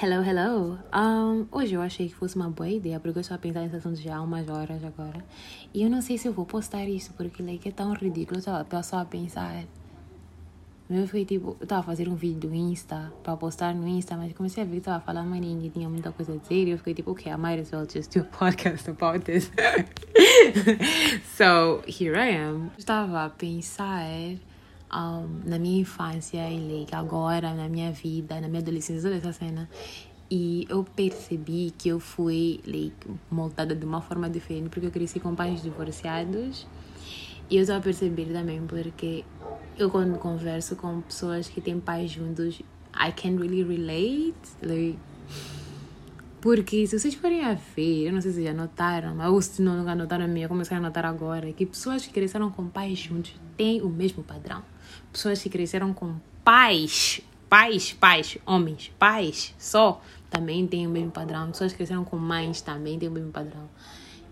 Hello, 0.00 0.22
hello. 0.22 0.78
Um, 0.94 1.48
hoje 1.50 1.74
eu 1.74 1.82
achei 1.82 2.08
que 2.08 2.14
fosse 2.14 2.36
uma 2.36 2.48
boa 2.48 2.68
ideia, 2.68 3.00
porque 3.00 3.18
eu 3.18 3.20
estou 3.20 3.34
a 3.34 3.38
pensar 3.38 3.62
nesse 3.62 3.74
assunto 3.74 3.96
já 3.96 4.18
há 4.18 4.22
umas 4.22 4.48
horas 4.48 4.84
agora. 4.84 5.24
E 5.74 5.82
eu 5.82 5.90
não 5.90 6.00
sei 6.00 6.16
se 6.16 6.28
eu 6.28 6.32
vou 6.32 6.46
postar 6.46 6.84
isso, 6.84 7.12
porque 7.14 7.42
like, 7.42 7.68
é 7.68 7.72
tão 7.72 7.92
ridículo. 7.94 8.36
Eu 8.36 8.62
estava 8.62 8.82
só 8.84 9.00
a 9.00 9.04
pensar. 9.04 9.64
Eu 10.88 11.08
fui 11.08 11.24
tipo, 11.24 11.56
eu 11.58 11.64
estava 11.64 11.80
a 11.80 11.82
fazer 11.82 12.08
um 12.08 12.14
vídeo 12.14 12.48
do 12.48 12.54
Insta, 12.54 13.12
para 13.24 13.36
postar 13.36 13.74
no 13.74 13.88
Insta, 13.88 14.16
mas 14.16 14.32
comecei 14.34 14.62
a 14.62 14.66
ver 14.66 14.74
que 14.74 14.78
estava 14.78 15.00
falando, 15.00 15.30
mas 15.30 15.40
ninguém 15.40 15.68
tinha 15.68 15.88
muita 15.88 16.12
coisa 16.12 16.32
a 16.32 16.36
dizer. 16.36 16.68
E 16.68 16.70
eu 16.70 16.78
fiquei 16.78 16.94
tipo, 16.94 17.10
ok, 17.10 17.32
I 17.32 17.36
might 17.36 17.60
as 17.60 17.72
well 17.72 17.84
just 17.84 18.14
do 18.14 18.20
a 18.20 18.24
podcast 18.24 18.88
about 18.88 19.24
this. 19.24 19.50
so, 21.36 21.82
here 21.88 22.16
I 22.16 22.36
am. 22.36 22.66
Eu 22.66 22.78
estava 22.78 23.24
a 23.24 23.30
pensar 23.30 24.04
um, 24.92 25.48
na 25.48 25.58
minha 25.58 25.80
infância 25.80 26.48
e 26.50 26.86
agora 26.92 27.54
na 27.54 27.68
minha 27.68 27.92
vida, 27.92 28.40
na 28.40 28.48
minha 28.48 28.60
adolescência, 28.60 29.02
toda 29.02 29.16
essa 29.16 29.32
cena. 29.32 29.68
E 30.30 30.66
eu 30.68 30.84
percebi 30.84 31.72
que 31.76 31.88
eu 31.88 31.98
fui 31.98 32.60
like, 32.66 33.10
moldada 33.30 33.74
de 33.74 33.84
uma 33.84 34.00
forma 34.02 34.28
diferente 34.28 34.68
porque 34.68 34.86
eu 34.86 34.90
cresci 34.90 35.18
com 35.20 35.34
pais 35.34 35.62
divorciados. 35.62 36.66
E 37.50 37.56
eu 37.56 37.62
estou 37.62 37.76
a 37.76 37.80
perceber 37.80 38.26
também 38.26 38.60
porque 38.66 39.24
eu 39.78 39.88
quando 39.90 40.18
converso 40.18 40.76
com 40.76 41.00
pessoas 41.00 41.48
que 41.48 41.60
têm 41.60 41.80
pais 41.80 42.10
juntos, 42.10 42.60
I 42.94 43.12
can't 43.12 43.38
really 43.38 43.62
relate. 43.62 44.36
Like, 44.62 44.98
porque 46.40 46.86
se 46.86 46.98
vocês 46.98 47.14
forem 47.14 47.44
a 47.44 47.54
ver, 47.54 48.06
eu 48.06 48.12
não 48.12 48.20
sei 48.20 48.32
se 48.32 48.44
já 48.44 48.52
notaram, 48.52 49.14
mas 49.14 49.28
ou 49.28 49.42
se 49.42 49.60
não 49.60 49.76
nunca 49.78 49.94
notaram 49.94 50.28
minha, 50.28 50.46
comecei 50.46 50.76
a 50.76 50.80
notar 50.80 51.04
agora, 51.04 51.52
que 51.52 51.66
pessoas 51.66 52.06
que 52.06 52.12
cresceram 52.12 52.50
com 52.50 52.68
pais 52.68 52.98
juntos 52.98 53.34
têm 53.56 53.82
o 53.82 53.88
mesmo 53.88 54.22
padrão. 54.22 54.62
Pessoas 55.12 55.42
que 55.42 55.48
cresceram 55.48 55.92
com 55.92 56.16
pais, 56.44 57.20
pais, 57.48 57.92
pais, 57.92 58.38
homens, 58.46 58.92
pais 58.98 59.54
só, 59.58 60.00
também 60.30 60.66
têm 60.66 60.86
o 60.86 60.90
mesmo 60.90 61.10
padrão. 61.10 61.50
Pessoas 61.50 61.72
que 61.72 61.78
cresceram 61.78 62.04
com 62.04 62.16
mães 62.16 62.60
também 62.60 62.98
têm 62.98 63.08
o 63.08 63.12
mesmo 63.12 63.30
padrão. 63.30 63.68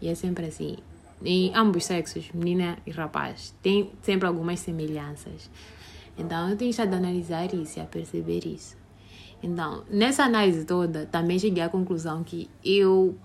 E 0.00 0.08
é 0.08 0.14
sempre 0.14 0.46
assim. 0.46 0.76
Em 1.24 1.54
ambos 1.54 1.84
sexos, 1.84 2.30
menina 2.32 2.78
e 2.86 2.90
rapaz, 2.90 3.54
tem 3.62 3.90
sempre 4.02 4.26
algumas 4.28 4.60
semelhanças. 4.60 5.50
Então 6.18 6.50
eu 6.50 6.56
tenho 6.56 6.70
estado 6.70 6.94
a 6.94 6.96
analisar 6.96 7.52
isso 7.54 7.78
e 7.78 7.82
a 7.82 7.86
perceber 7.86 8.46
isso. 8.46 8.76
Então, 9.42 9.84
nessa 9.90 10.24
análise 10.24 10.64
toda, 10.64 11.06
também 11.06 11.38
cheguei 11.38 11.62
à 11.62 11.68
conclusão 11.68 12.24
que 12.24 12.48
eu, 12.64 13.16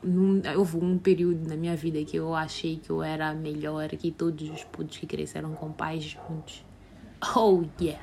houve 0.58 0.78
um 0.78 0.98
período 0.98 1.48
na 1.48 1.56
minha 1.56 1.76
vida 1.76 2.04
que 2.04 2.18
eu 2.18 2.36
achei 2.36 2.78
que 2.78 2.90
eu 2.90 3.02
era 3.02 3.34
melhor 3.34 3.90
que 3.90 4.12
todos 4.12 4.50
os 4.50 4.64
putos 4.66 4.98
que 4.98 5.08
cresceram 5.08 5.54
com 5.54 5.72
pais 5.72 6.04
juntos. 6.04 6.64
Oh, 7.22 7.66
yeah. 7.78 8.00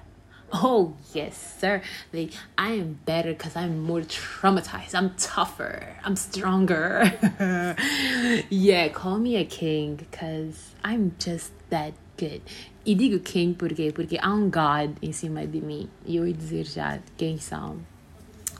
Oh, 0.52 0.94
yes, 1.12 1.56
sir. 1.60 1.82
Like, 2.12 2.32
I 2.56 2.70
am 2.72 3.00
better 3.04 3.32
because 3.32 3.54
I'm 3.54 3.80
more 3.80 4.00
traumatized. 4.00 4.94
I'm 4.94 5.14
tougher. 5.16 5.96
I'm 6.04 6.16
stronger. 6.16 7.12
yeah, 8.48 8.88
call 8.88 9.18
me 9.18 9.36
a 9.36 9.44
king 9.44 9.96
because 9.96 10.70
I'm 10.82 11.14
just 11.18 11.52
that 11.70 11.92
good. 12.16 12.40
E 12.86 12.94
digo 12.94 13.22
king 13.22 13.54
por 13.54 13.68
quê? 13.68 13.92
Porque 13.92 14.18
há 14.18 14.32
um 14.32 14.48
God 14.48 14.96
em 15.02 15.12
cima 15.12 15.46
de 15.46 15.60
mim. 15.60 15.88
E 16.06 16.16
eu 16.16 16.32
dizer 16.32 16.64
já 16.64 16.98
quem 17.16 17.38
são. 17.38 17.76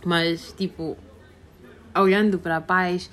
Mas, 0.05 0.53
tipo, 0.53 0.97
olhando 1.95 2.39
para 2.39 2.61
pais 2.61 3.11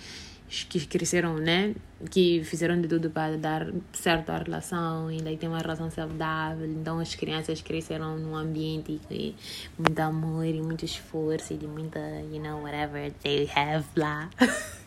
que 0.69 0.85
cresceram, 0.85 1.37
né? 1.37 1.73
Que 2.09 2.43
fizeram 2.43 2.79
de 2.79 2.87
tudo 2.87 3.09
para 3.09 3.37
dar 3.37 3.67
certo 3.93 4.29
à 4.29 4.37
relação 4.37 5.11
e 5.11 5.17
daí 5.21 5.37
tem 5.37 5.49
uma 5.49 5.59
relação 5.59 5.89
saudável. 5.89 6.65
Então 6.65 6.99
as 6.99 7.15
crianças 7.15 7.61
cresceram 7.61 8.17
num 8.17 8.35
ambiente 8.35 8.99
de 9.09 9.33
muito 9.77 9.99
amor 9.99 10.45
e 10.45 10.61
muito 10.61 10.85
esforço 10.85 11.53
e 11.53 11.57
de 11.57 11.67
muita, 11.67 11.99
you 12.31 12.41
know, 12.41 12.61
whatever 12.61 13.11
they 13.23 13.49
have 13.55 13.85
lá. 13.95 14.29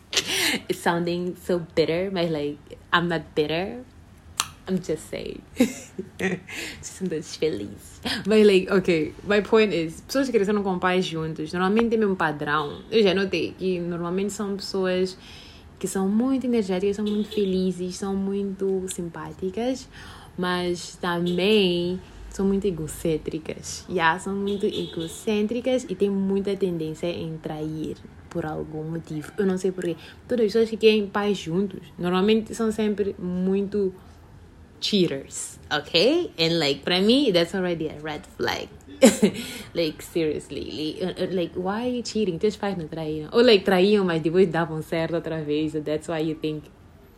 It's 0.67 0.79
sounding 0.79 1.35
so 1.35 1.59
bitter, 1.75 2.09
but 2.11 2.31
like, 2.31 2.57
I'm 2.91 3.07
not 3.07 3.35
bitter. 3.35 3.83
I'm 4.69 4.77
just 4.77 5.09
saying. 5.09 5.41
Sinto-se 6.81 7.39
feliz. 7.39 8.01
Mas, 8.27 8.45
like, 8.45 8.71
ok, 8.71 9.13
my 9.27 9.41
point 9.41 9.73
is: 9.73 10.01
pessoas 10.01 10.27
que 10.27 10.33
cresceram 10.33 10.61
com 10.61 10.77
pais 10.77 11.05
juntos 11.05 11.51
normalmente 11.51 11.89
têm 11.89 11.97
o 11.97 12.01
mesmo 12.01 12.15
padrão. 12.15 12.81
Eu 12.91 13.01
já 13.01 13.13
notei 13.13 13.55
que 13.57 13.79
normalmente 13.79 14.31
são 14.31 14.55
pessoas 14.55 15.17
que 15.79 15.87
são 15.87 16.07
muito 16.07 16.45
energéticas, 16.45 16.97
são 16.97 17.05
muito 17.05 17.29
felizes, 17.29 17.95
são 17.95 18.15
muito 18.15 18.85
simpáticas, 18.89 19.87
mas 20.37 20.97
também 20.97 21.99
são 22.29 22.45
muito 22.45 22.67
egocêntricas. 22.67 23.85
Yeah, 23.89 24.19
são 24.19 24.35
muito 24.35 24.65
egocêntricas 24.65 25.85
e 25.89 25.95
têm 25.95 26.09
muita 26.09 26.55
tendência 26.55 27.07
em 27.07 27.37
trair 27.37 27.97
por 28.29 28.45
algum 28.45 28.83
motivo. 28.83 29.31
Eu 29.37 29.45
não 29.45 29.57
sei 29.57 29.71
porquê. 29.71 29.95
Todas 30.27 30.45
as 30.45 30.51
pessoas 30.51 30.69
que 30.69 30.77
têm 30.77 31.07
pais 31.07 31.37
juntos 31.37 31.81
normalmente 31.97 32.53
são 32.53 32.71
sempre 32.71 33.15
muito 33.17 33.93
cheaters, 34.79 35.59
okay? 35.71 36.31
And 36.39 36.59
like 36.59 36.83
for 36.83 37.01
me, 37.01 37.31
that's 37.31 37.53
already 37.55 37.89
a 37.89 37.97
red 38.01 38.21
flag. 38.37 38.69
like 39.73 40.03
seriously, 40.03 40.97
like, 41.01 41.21
uh, 41.21 41.35
like 41.35 41.53
why 41.55 42.01
cheating? 42.03 42.37
Teus 42.37 42.55
pais 42.55 42.77
não 42.77 42.87
traíam. 42.87 43.29
Ou 43.31 43.41
like 43.41 43.63
traíam, 43.63 44.05
mas 44.05 44.21
depois 44.21 44.47
davam 44.47 44.81
certo 44.81 45.15
outra 45.15 45.41
vez. 45.41 45.71
So 45.71 45.81
that's 45.81 46.07
why 46.07 46.19
you 46.19 46.35
think 46.35 46.69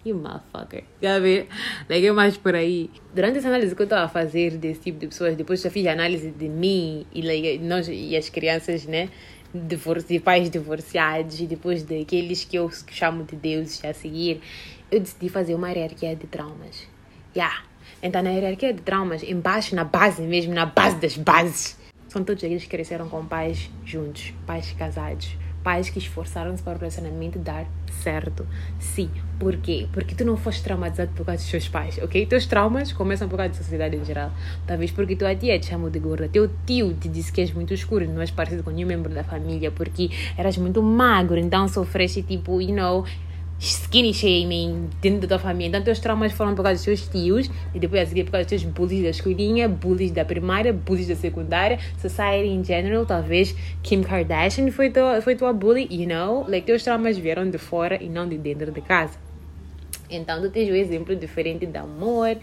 you 0.05 0.15
motherfucker. 0.15 0.83
Sabe? 1.01 1.47
Like, 1.89 2.05
é 2.05 2.11
mais 2.11 2.37
por 2.37 2.55
aí. 2.55 2.89
Durante 3.13 3.39
essa 3.39 3.47
análise 3.47 3.75
que 3.75 3.81
eu 3.81 3.85
estava 3.85 4.05
a 4.05 4.09
fazer 4.09 4.57
desse 4.57 4.81
tipo 4.81 4.99
de 4.99 5.07
pessoas, 5.07 5.35
depois 5.35 5.61
já 5.61 5.69
fiz 5.69 5.87
análise 5.87 6.31
de 6.31 6.49
mim 6.49 7.05
e 7.13 7.21
like, 7.21 7.59
nós 7.59 7.87
e 7.87 8.15
as 8.15 8.29
crianças, 8.29 8.85
né? 8.85 9.09
Divorci, 9.53 10.19
pais 10.19 10.49
divorciados 10.49 11.39
e 11.41 11.45
depois 11.45 11.83
daqueles 11.83 12.45
que 12.45 12.57
eu 12.57 12.69
chamo 12.87 13.23
de 13.23 13.35
deuses 13.35 13.83
a 13.83 13.93
seguir, 13.93 14.39
eu 14.89 14.99
decidi 14.99 15.29
fazer 15.29 15.55
uma 15.55 15.69
hierarquia 15.69 16.15
de 16.15 16.27
traumas. 16.27 16.87
Yeah. 17.35 17.70
Então, 18.03 18.23
na 18.23 18.31
hierarquia 18.31 18.73
de 18.73 18.81
traumas, 18.81 19.21
embaixo, 19.21 19.75
na 19.75 19.83
base 19.83 20.21
mesmo, 20.23 20.53
na 20.53 20.65
base 20.65 20.95
das 20.95 21.15
bases, 21.15 21.77
são 22.07 22.23
todos 22.23 22.43
aqueles 22.43 22.63
que 22.63 22.69
cresceram 22.69 23.07
com 23.07 23.23
pais 23.25 23.69
juntos, 23.85 24.33
pais 24.45 24.73
casados, 24.77 25.37
pais 25.63 25.89
que 25.89 25.99
esforçaram-se 25.99 26.63
para 26.63 26.75
o 26.75 26.79
relacionamento 26.79 27.37
dar 27.37 27.65
certo. 28.01 28.45
Sim. 28.79 29.09
Por 29.39 29.55
quê? 29.57 29.87
Porque 29.93 30.15
tu 30.15 30.25
não 30.25 30.35
foste 30.35 30.63
traumatizado 30.63 31.11
por 31.15 31.25
causa 31.25 31.41
dos 31.41 31.51
teus 31.51 31.69
pais, 31.69 31.99
ok? 32.01 32.25
Teus 32.25 32.45
traumas 32.45 32.91
começam 32.91 33.29
por 33.29 33.37
causa 33.37 33.53
da 33.53 33.57
sociedade 33.57 33.95
em 33.95 34.03
geral. 34.03 34.31
Talvez 34.65 34.91
porque 34.91 35.15
tua 35.15 35.35
tia 35.35 35.59
te 35.59 35.67
chamou 35.67 35.89
de 35.89 35.99
gorda, 35.99 36.27
teu 36.27 36.49
tio 36.65 36.93
te 36.95 37.07
disse 37.07 37.31
que 37.31 37.41
és 37.41 37.53
muito 37.53 37.73
escuro, 37.73 38.07
não 38.09 38.21
és 38.21 38.31
parecido 38.31 38.63
com 38.63 38.71
nenhum 38.71 38.87
membro 38.87 39.13
da 39.13 39.23
família, 39.23 39.71
porque 39.71 40.09
eras 40.35 40.57
muito 40.57 40.81
magro, 40.81 41.37
então 41.37 41.67
sofreste 41.67 42.23
tipo, 42.23 42.59
you 42.61 42.75
know 42.75 43.05
skinny 43.61 44.11
shaming 44.11 44.89
dentro 44.99 45.21
da 45.21 45.27
tua 45.27 45.39
família. 45.39 45.69
Então, 45.69 45.83
teus 45.83 45.99
traumas 45.99 46.31
foram 46.31 46.55
por 46.55 46.63
causa 46.63 46.77
dos 46.77 46.83
teus 46.83 47.07
tios 47.07 47.49
e 47.75 47.79
depois 47.79 48.01
a 48.01 48.05
seguir 48.07 48.23
por 48.23 48.31
causa 48.31 48.45
dos 48.45 48.61
teus 48.61 48.63
bullies 48.73 49.03
da 49.03 49.09
escolinha, 49.09 49.69
bullies 49.69 50.11
da 50.11 50.25
primária, 50.25 50.73
bullies 50.73 51.07
da 51.07 51.15
secundária, 51.15 51.79
society 52.01 52.49
in 52.49 52.63
general. 52.63 53.05
Talvez 53.05 53.55
Kim 53.83 54.01
Kardashian 54.01 54.71
foi 54.71 54.89
tua, 54.89 55.21
foi 55.21 55.35
tua 55.35 55.53
bully, 55.53 55.87
you 55.91 56.07
know? 56.07 56.43
Like, 56.49 56.65
teus 56.65 56.83
traumas 56.83 57.17
vieram 57.17 57.47
de 57.49 57.59
fora 57.59 58.01
e 58.01 58.09
não 58.09 58.27
de 58.27 58.37
dentro 58.37 58.71
de 58.71 58.81
casa. 58.81 59.17
Então, 60.09 60.41
tu 60.41 60.49
tens 60.49 60.69
um 60.69 60.75
exemplo 60.75 61.15
diferente 61.15 61.67
de 61.67 61.77
amor. 61.77 62.37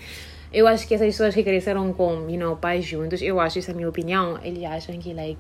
Eu 0.53 0.67
acho 0.67 0.87
que 0.87 0.95
essas 0.95 1.09
pessoas 1.09 1.35
que 1.35 1.43
cresceram 1.43 1.93
com, 1.93 2.31
you 2.31 2.39
know, 2.39 2.57
pais 2.57 2.85
juntos, 2.85 3.21
eu 3.21 3.39
acho, 3.39 3.59
isso 3.59 3.71
é 3.71 3.75
a 3.75 3.77
minha 3.77 3.89
opinião, 3.89 4.39
eles 4.43 4.65
acham 4.65 4.97
que, 4.97 5.13
like, 5.13 5.39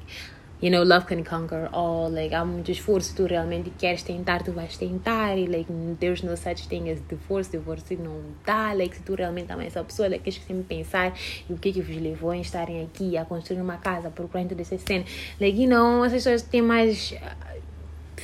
you 0.61 0.71
know, 0.71 0.83
love 0.83 1.07
can 1.07 1.23
conquer 1.23 1.69
all. 1.73 2.11
Like, 2.11 2.35
há 2.35 2.45
muito 2.45 2.71
esforço, 2.71 3.15
tu 3.15 3.27
realmente 3.27 3.71
queres 3.71 4.03
tentar, 4.03 4.43
tu 4.43 4.53
vais 4.53 4.77
tentar. 4.77 5.37
E, 5.37 5.47
like, 5.47 5.71
there's 6.01 6.23
no 6.23 6.37
such 6.37 6.69
thing 6.69 6.91
as 6.91 7.01
divorce, 7.09 7.51
divorce 7.51 7.97
não 7.97 8.21
dá. 8.45 8.73
Like, 8.73 8.97
se 8.97 9.03
tu 9.03 9.15
realmente 9.15 9.53
amas 9.53 9.67
essa 9.67 9.85
pessoa, 9.85 10.09
like, 10.09 10.25
tens 10.25 10.39
que 10.39 10.45
sempre 10.45 10.65
pensar 10.65 11.15
e 11.49 11.53
o 11.53 11.57
que 11.57 11.73
que 11.73 11.81
vos 11.81 11.97
levou 11.97 12.31
a 12.31 12.39
estarem 12.39 12.83
aqui, 12.83 13.17
a 13.17 13.25
construir 13.25 13.61
uma 13.61 13.77
casa, 13.77 14.11
procurando 14.11 14.55
dessa 14.55 14.79
cena. 14.79 15.05
Like, 15.41 15.61
you 15.61 15.69
know, 15.69 16.03
as 16.03 16.13
pessoas 16.13 16.43
têm 16.43 16.63
mais 16.63 17.15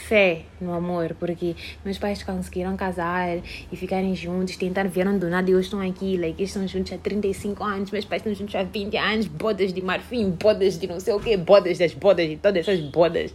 fé 0.04 0.42
no 0.60 0.72
amor, 0.72 1.16
porque 1.18 1.56
meus 1.84 1.98
pais 1.98 2.22
conseguiram 2.22 2.76
casar 2.76 3.38
e 3.72 3.76
ficarem 3.76 4.14
juntos, 4.14 4.56
tentaram, 4.56 4.90
vieram 4.90 5.18
do 5.18 5.28
nada 5.28 5.50
e 5.50 5.54
hoje 5.54 5.66
estão 5.66 5.80
aqui, 5.80 6.16
like, 6.16 6.40
eles 6.40 6.50
estão 6.50 6.66
juntos 6.68 6.92
há 6.92 6.98
35 6.98 7.64
anos, 7.64 7.90
meus 7.90 8.04
pais 8.04 8.20
estão 8.20 8.34
juntos 8.34 8.54
há 8.54 8.62
20 8.62 8.96
anos, 8.96 9.26
bodas 9.26 9.72
de 9.72 9.82
marfim, 9.82 10.30
bodas 10.30 10.78
de 10.78 10.86
não 10.86 11.00
sei 11.00 11.14
o 11.14 11.20
que, 11.20 11.36
bodas 11.36 11.78
das 11.78 11.94
bodas 11.94 12.30
e 12.30 12.36
todas 12.36 12.68
essas 12.68 12.80
bodas. 12.80 13.32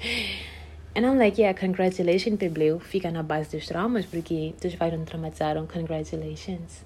And 0.96 1.02
I'm 1.02 1.18
like, 1.18 1.40
yeah, 1.40 1.58
congratulations, 1.60 2.38
Pebleu, 2.38 2.80
fica 2.80 3.12
na 3.12 3.24
base 3.24 3.56
dos 3.56 3.66
traumas, 3.66 4.06
porque 4.06 4.54
teus 4.60 4.76
pais 4.76 4.94
não 4.94 5.06
traumatizaram, 5.06 5.66
congratulations. 5.66 6.84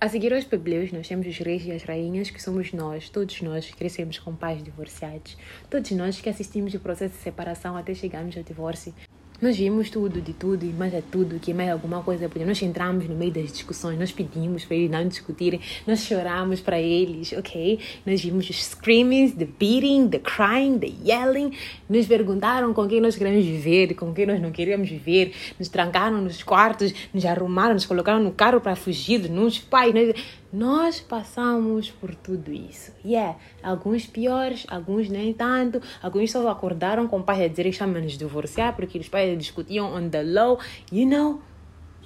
A 0.00 0.08
seguir 0.08 0.34
aos 0.34 0.42
pebleus, 0.44 0.90
nós 0.90 1.06
temos 1.06 1.26
os 1.28 1.38
reis 1.38 1.64
e 1.64 1.70
as 1.70 1.84
rainhas, 1.84 2.28
que 2.28 2.42
somos 2.42 2.72
nós, 2.72 3.08
todos 3.08 3.40
nós 3.40 3.66
que 3.66 3.76
crescemos 3.76 4.18
com 4.18 4.34
pais 4.34 4.60
divorciados, 4.60 5.36
todos 5.70 5.92
nós 5.92 6.20
que 6.20 6.28
assistimos 6.28 6.74
o 6.74 6.80
processo 6.80 7.14
de 7.14 7.20
separação 7.20 7.76
até 7.76 7.94
chegarmos 7.94 8.36
ao 8.36 8.42
divórcio, 8.42 8.92
Nós 9.42 9.56
vimos 9.56 9.90
tudo, 9.90 10.20
de 10.20 10.32
tudo, 10.32 10.64
e 10.64 10.68
mais 10.68 10.94
é 10.94 11.02
tudo, 11.02 11.40
que 11.40 11.52
mais 11.52 11.68
alguma 11.68 12.00
coisa 12.00 12.28
podia. 12.28 12.46
Nós 12.46 12.62
entramos 12.62 13.08
no 13.08 13.16
meio 13.16 13.32
das 13.32 13.50
discussões, 13.50 13.98
nós 13.98 14.12
pedimos 14.12 14.64
para 14.64 14.76
eles 14.76 14.88
não 14.88 15.08
discutirem, 15.08 15.60
nós 15.84 15.98
choramos 15.98 16.60
para 16.60 16.80
eles, 16.80 17.32
ok? 17.32 17.76
Nós 18.06 18.22
vimos 18.22 18.48
os 18.48 18.64
screamings, 18.64 19.32
the 19.32 19.48
beating, 19.58 20.08
the 20.08 20.20
crying, 20.20 20.78
the 20.78 20.92
yelling. 21.04 21.50
Nos 21.90 22.06
perguntaram 22.06 22.72
com 22.72 22.86
quem 22.86 23.00
nós 23.00 23.16
queremos 23.16 23.44
viver, 23.44 23.94
com 23.94 24.14
quem 24.14 24.26
nós 24.26 24.40
não 24.40 24.52
queríamos 24.52 24.88
viver. 24.88 25.34
Nos 25.58 25.68
trancaram 25.68 26.22
nos 26.22 26.40
quartos, 26.44 26.94
nos 27.12 27.26
arrumaram, 27.26 27.74
nos 27.74 27.84
colocaram 27.84 28.22
no 28.22 28.30
carro 28.30 28.60
para 28.60 28.76
fugir, 28.76 29.28
nos 29.28 29.58
pais. 29.58 29.92
Nós 29.92 30.14
nós 30.52 31.00
passamos 31.00 31.90
por 31.90 32.14
tudo 32.14 32.52
isso. 32.52 32.92
E 33.02 33.12
yeah, 33.12 33.38
alguns 33.62 34.06
piores, 34.06 34.66
alguns 34.68 35.08
nem 35.08 35.32
tanto. 35.32 35.80
Alguns 36.02 36.30
só 36.30 36.46
acordaram 36.48 37.08
com 37.08 37.20
o 37.20 37.22
pai 37.22 37.44
a 37.44 37.48
dizer 37.48 37.62
que 37.62 37.70
estão 37.70 37.88
nos 37.88 38.18
divorciar 38.18 38.76
porque 38.76 38.98
os 38.98 39.08
pais 39.08 39.38
discutiam 39.38 39.94
on 39.94 40.10
the 40.10 40.22
low, 40.22 40.58
you 40.92 41.08
know. 41.08 41.40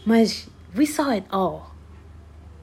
Mas 0.05 0.49
we 0.77 0.87
saw 0.87 1.11
it 1.11 1.27
all. 1.31 1.73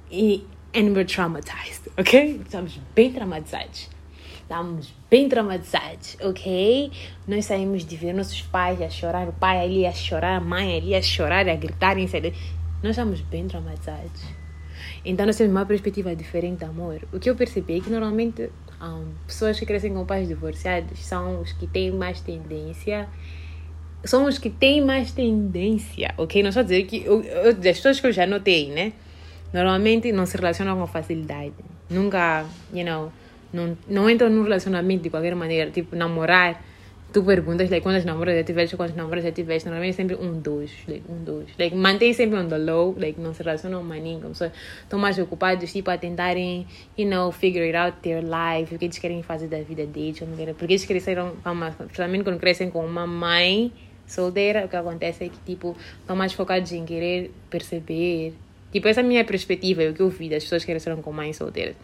E, 0.09 0.45
and 0.73 0.93
we're 0.93 1.03
traumatized, 1.03 1.91
ok? 1.97 2.39
Estamos 2.45 2.79
bem 2.95 3.11
traumatizados. 3.11 3.89
Estamos 4.41 4.93
bem 5.09 5.27
traumatizados, 5.27 6.15
ok? 6.21 6.91
Nós 7.27 7.45
saímos 7.45 7.85
de 7.85 7.97
ver 7.97 8.13
nossos 8.13 8.41
pais 8.41 8.81
a 8.81 8.89
chorar, 8.89 9.27
o 9.27 9.33
pai 9.33 9.59
ali 9.59 9.85
a 9.85 9.91
chorar, 9.91 10.37
a 10.37 10.39
mãe 10.39 10.77
ali 10.77 10.95
a 10.95 11.01
chorar, 11.01 11.49
a 11.49 11.55
gritar, 11.55 11.95
Nós 11.97 12.91
estamos 12.91 13.19
bem 13.21 13.47
traumatizados. 13.47 14.42
Então 15.05 15.25
nós 15.25 15.35
temos 15.35 15.51
uma 15.51 15.65
perspectiva 15.65 16.15
diferente 16.15 16.59
de 16.59 16.65
amor. 16.65 17.01
O 17.11 17.19
que 17.19 17.29
eu 17.29 17.35
percebi 17.35 17.77
é 17.77 17.81
que 17.81 17.89
normalmente 17.89 18.49
um, 18.81 19.05
pessoas 19.27 19.59
que 19.59 19.65
crescem 19.65 19.93
com 19.93 20.05
pais 20.05 20.27
divorciados 20.27 20.99
são 20.99 21.41
os 21.41 21.51
que 21.51 21.67
têm 21.67 21.91
mais 21.91 22.21
tendência 22.21 23.07
são 24.03 24.25
os 24.25 24.37
que 24.37 24.49
têm 24.49 24.81
mais 24.81 25.11
tendência, 25.11 26.13
ok? 26.17 26.43
Não 26.43 26.51
só 26.51 26.61
dizer 26.61 26.83
que 26.83 27.03
eu, 27.05 27.23
eu, 27.23 27.53
das 27.53 27.77
pessoas 27.77 27.99
que 27.99 28.07
eu 28.07 28.11
já 28.11 28.27
notei, 28.27 28.69
né? 28.69 28.93
Normalmente 29.53 30.11
não 30.11 30.25
se 30.25 30.35
relacionam 30.35 30.77
com 30.77 30.87
facilidade. 30.87 31.53
Nunca, 31.89 32.45
you 32.73 32.83
know, 32.83 33.11
não, 33.53 33.77
não 33.87 34.09
entram 34.09 34.29
num 34.29 34.43
relacionamento 34.43 35.03
de 35.03 35.09
qualquer 35.09 35.35
maneira, 35.35 35.71
tipo 35.71 35.95
namorar 35.95 36.61
tu 37.13 37.23
perguntas 37.23 37.69
like, 37.69 37.83
quantas 37.83 38.03
namoras 38.03 38.35
já 38.35 38.43
tiveste, 38.43 38.75
quantas 38.75 38.95
namoras 38.95 39.23
já 39.23 39.31
tiveste, 39.31 39.69
normalmente 39.69 39.93
é 39.93 39.95
sempre 39.95 40.15
um, 40.15 40.39
dois, 40.39 40.71
like, 40.87 41.03
um, 41.07 41.23
dois. 41.23 41.47
Like, 41.59 41.75
mantém 41.75 42.11
sempre 42.11 42.39
on 42.39 42.47
the 42.47 42.57
low, 42.57 42.95
like, 42.97 43.21
não 43.21 43.33
se 43.35 43.43
relacionam 43.43 43.83
mais 43.83 44.01
ninguém, 44.01 44.19
como 44.19 44.33
estão 44.33 44.99
mais 44.99 45.19
ocupados, 45.19 45.71
tipo, 45.71 45.91
a 45.91 45.97
tentarem, 45.97 46.65
you 46.97 47.07
know, 47.07 47.31
figure 47.31 47.63
it 47.63 47.77
out 47.77 47.95
their 48.01 48.23
life, 48.23 48.73
o 48.73 48.79
que 48.79 48.85
eles 48.85 48.97
querem 48.97 49.21
fazer 49.21 49.47
da 49.47 49.61
vida 49.61 49.85
deles, 49.85 50.19
porque 50.57 50.73
eles 50.73 50.85
cresceram, 50.85 51.33
principalmente 51.77 52.23
quando 52.23 52.39
crescem 52.39 52.71
com 52.71 52.83
uma 52.83 53.05
mãe 53.05 53.71
solteira, 54.07 54.65
o 54.65 54.67
que 54.67 54.75
acontece 54.75 55.25
é 55.25 55.29
que, 55.29 55.37
tipo, 55.45 55.77
estão 55.99 56.15
mais 56.15 56.33
focados 56.33 56.71
em 56.71 56.83
querer 56.83 57.31
perceber, 57.47 58.33
tipo, 58.71 58.87
essa 58.87 59.01
é 59.01 59.03
a 59.03 59.07
minha 59.07 59.23
perspectiva, 59.23 59.83
é 59.83 59.89
o 59.89 59.93
que 59.93 60.01
eu 60.01 60.09
vi 60.09 60.29
das 60.29 60.43
pessoas 60.43 60.65
que 60.65 60.71
cresceram 60.71 60.99
com 60.99 61.13
mães 61.13 61.37
solteiras 61.37 61.75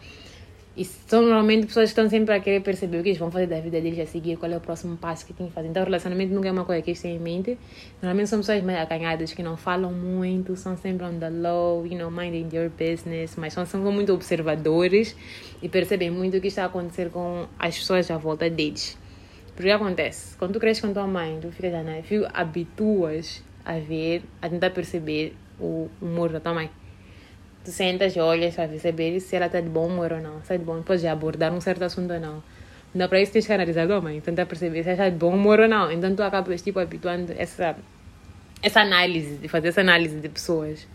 e 0.76 0.84
são 0.84 1.22
normalmente 1.22 1.66
pessoas 1.66 1.86
que 1.86 2.00
estão 2.00 2.08
sempre 2.08 2.34
a 2.34 2.40
querer 2.40 2.60
perceber 2.60 3.00
o 3.00 3.02
que 3.02 3.08
eles 3.08 3.18
vão 3.18 3.30
fazer 3.30 3.48
da 3.48 3.60
vida 3.60 3.80
deles 3.80 3.98
a 3.98 4.06
seguir, 4.06 4.36
qual 4.36 4.50
é 4.50 4.56
o 4.56 4.60
próximo 4.60 4.96
passo 4.96 5.26
que 5.26 5.32
têm 5.32 5.48
que 5.48 5.52
fazer. 5.52 5.68
Então, 5.68 5.82
o 5.82 5.84
relacionamento 5.84 6.32
nunca 6.32 6.48
é 6.48 6.52
uma 6.52 6.64
coisa 6.64 6.80
que 6.80 6.90
eles 6.90 7.02
têm 7.02 7.16
em 7.16 7.18
mente. 7.18 7.58
Normalmente 8.00 8.28
são 8.28 8.38
pessoas 8.38 8.62
mais 8.62 8.78
acanhadas, 8.78 9.32
que 9.32 9.42
não 9.42 9.56
falam 9.56 9.92
muito, 9.92 10.56
são 10.56 10.76
sempre 10.76 11.04
on 11.04 11.18
the 11.18 11.28
low, 11.28 11.84
you 11.84 11.98
know, 11.98 12.10
minding 12.10 12.48
their 12.48 12.70
business, 12.70 13.34
mas 13.36 13.52
são, 13.52 13.66
são 13.66 13.80
muito 13.92 14.12
observadores 14.12 15.16
e 15.60 15.68
percebem 15.68 16.10
muito 16.10 16.36
o 16.36 16.40
que 16.40 16.48
está 16.48 16.62
a 16.62 16.66
acontecer 16.66 17.10
com 17.10 17.46
as 17.58 17.76
pessoas 17.76 18.08
à 18.10 18.16
volta 18.16 18.48
deles. 18.48 18.96
Porque 19.56 19.70
acontece, 19.70 20.36
quando 20.36 20.52
tu 20.52 20.60
cresces 20.60 20.80
com 20.80 20.92
tua 20.92 21.06
mãe, 21.06 21.38
tu 21.42 21.50
ficas, 21.50 21.72
né, 21.84 22.02
tu 22.08 22.26
habituas 22.32 23.42
a 23.64 23.78
ver, 23.78 24.22
a 24.40 24.48
tentar 24.48 24.70
perceber 24.70 25.34
o 25.58 25.90
humor 26.00 26.30
da 26.30 26.40
tua 26.40 26.54
mãe 26.54 26.70
tu 27.64 27.70
sentas 27.70 28.16
e 28.16 28.20
olhas 28.20 28.54
para 28.54 28.68
perceber 28.68 29.20
se 29.20 29.36
ela 29.36 29.46
está 29.46 29.60
de 29.60 29.68
bom 29.68 29.86
humor 29.86 30.12
ou 30.12 30.20
não. 30.20 30.38
Está 30.38 30.56
de 30.56 30.64
bom, 30.64 30.78
depois 30.78 31.00
de 31.00 31.08
abordar 31.08 31.52
um 31.52 31.60
certo 31.60 31.82
assunto 31.82 32.12
ou 32.12 32.20
não. 32.20 32.42
Não 32.92 32.98
dá 32.98 33.08
para 33.08 33.20
isso 33.20 33.32
tens 33.32 33.46
que 33.46 33.52
analisar 33.52 33.90
a 33.90 34.00
mãe, 34.00 34.20
tentar 34.20 34.46
perceber 34.46 34.82
se 34.82 34.88
ela 34.88 34.92
está 34.92 35.08
de 35.08 35.16
bom 35.16 35.34
humor 35.34 35.60
ou 35.60 35.68
não. 35.68 35.92
Então 35.92 36.14
tu 36.14 36.22
acabas 36.22 36.62
tipo 36.62 36.78
habituando 36.78 37.32
essa, 37.36 37.76
essa 38.62 38.80
análise, 38.80 39.36
de 39.36 39.48
fazer 39.48 39.68
essa 39.68 39.80
análise 39.80 40.16
de 40.16 40.28
pessoas. 40.28 40.86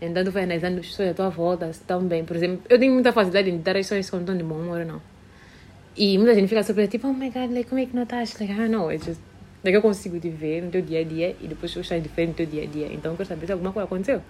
Então 0.00 0.24
tu 0.24 0.30
vai 0.30 0.44
analisando 0.44 0.80
as 0.80 0.86
pessoas 0.86 1.10
à 1.10 1.14
tua 1.14 1.28
volta, 1.30 1.66
se 1.72 1.80
estão 1.80 2.02
bem. 2.02 2.24
Por 2.24 2.36
exemplo, 2.36 2.62
eu 2.68 2.78
tenho 2.78 2.92
muita 2.92 3.12
facilidade 3.12 3.50
em 3.50 3.58
dar 3.58 3.76
as 3.76 3.86
pessoas 3.86 4.06
se 4.06 4.16
estão 4.16 4.36
de 4.36 4.44
bom 4.44 4.56
humor 4.56 4.80
ou 4.80 4.86
não. 4.86 5.02
E 5.96 6.18
muita 6.18 6.34
gente 6.34 6.48
fica 6.48 6.62
surpresa, 6.62 6.90
tipo, 6.90 7.06
oh 7.06 7.12
my 7.12 7.30
god, 7.30 7.52
like, 7.52 7.68
como 7.68 7.80
é 7.80 7.86
que 7.86 7.94
não 7.94 8.02
estás? 8.02 8.36
Like, 8.38 8.52
ah, 8.52 8.68
não, 8.68 8.90
it's 8.90 9.06
just... 9.06 9.20
Eu 9.62 9.80
consigo 9.80 10.18
te 10.20 10.28
ver 10.28 10.62
no 10.62 10.70
teu 10.70 10.82
dia 10.82 11.00
a 11.00 11.04
dia 11.04 11.36
e 11.40 11.46
depois 11.46 11.72
tu 11.72 11.80
estás 11.80 12.02
diferente 12.02 12.30
no 12.30 12.34
teu 12.34 12.46
dia 12.46 12.64
a 12.64 12.66
dia. 12.66 12.92
Então 12.92 13.12
eu 13.12 13.16
quero 13.16 13.28
saber 13.28 13.46
se 13.46 13.52
alguma 13.52 13.72
coisa 13.72 13.86
aconteceu 13.86 14.20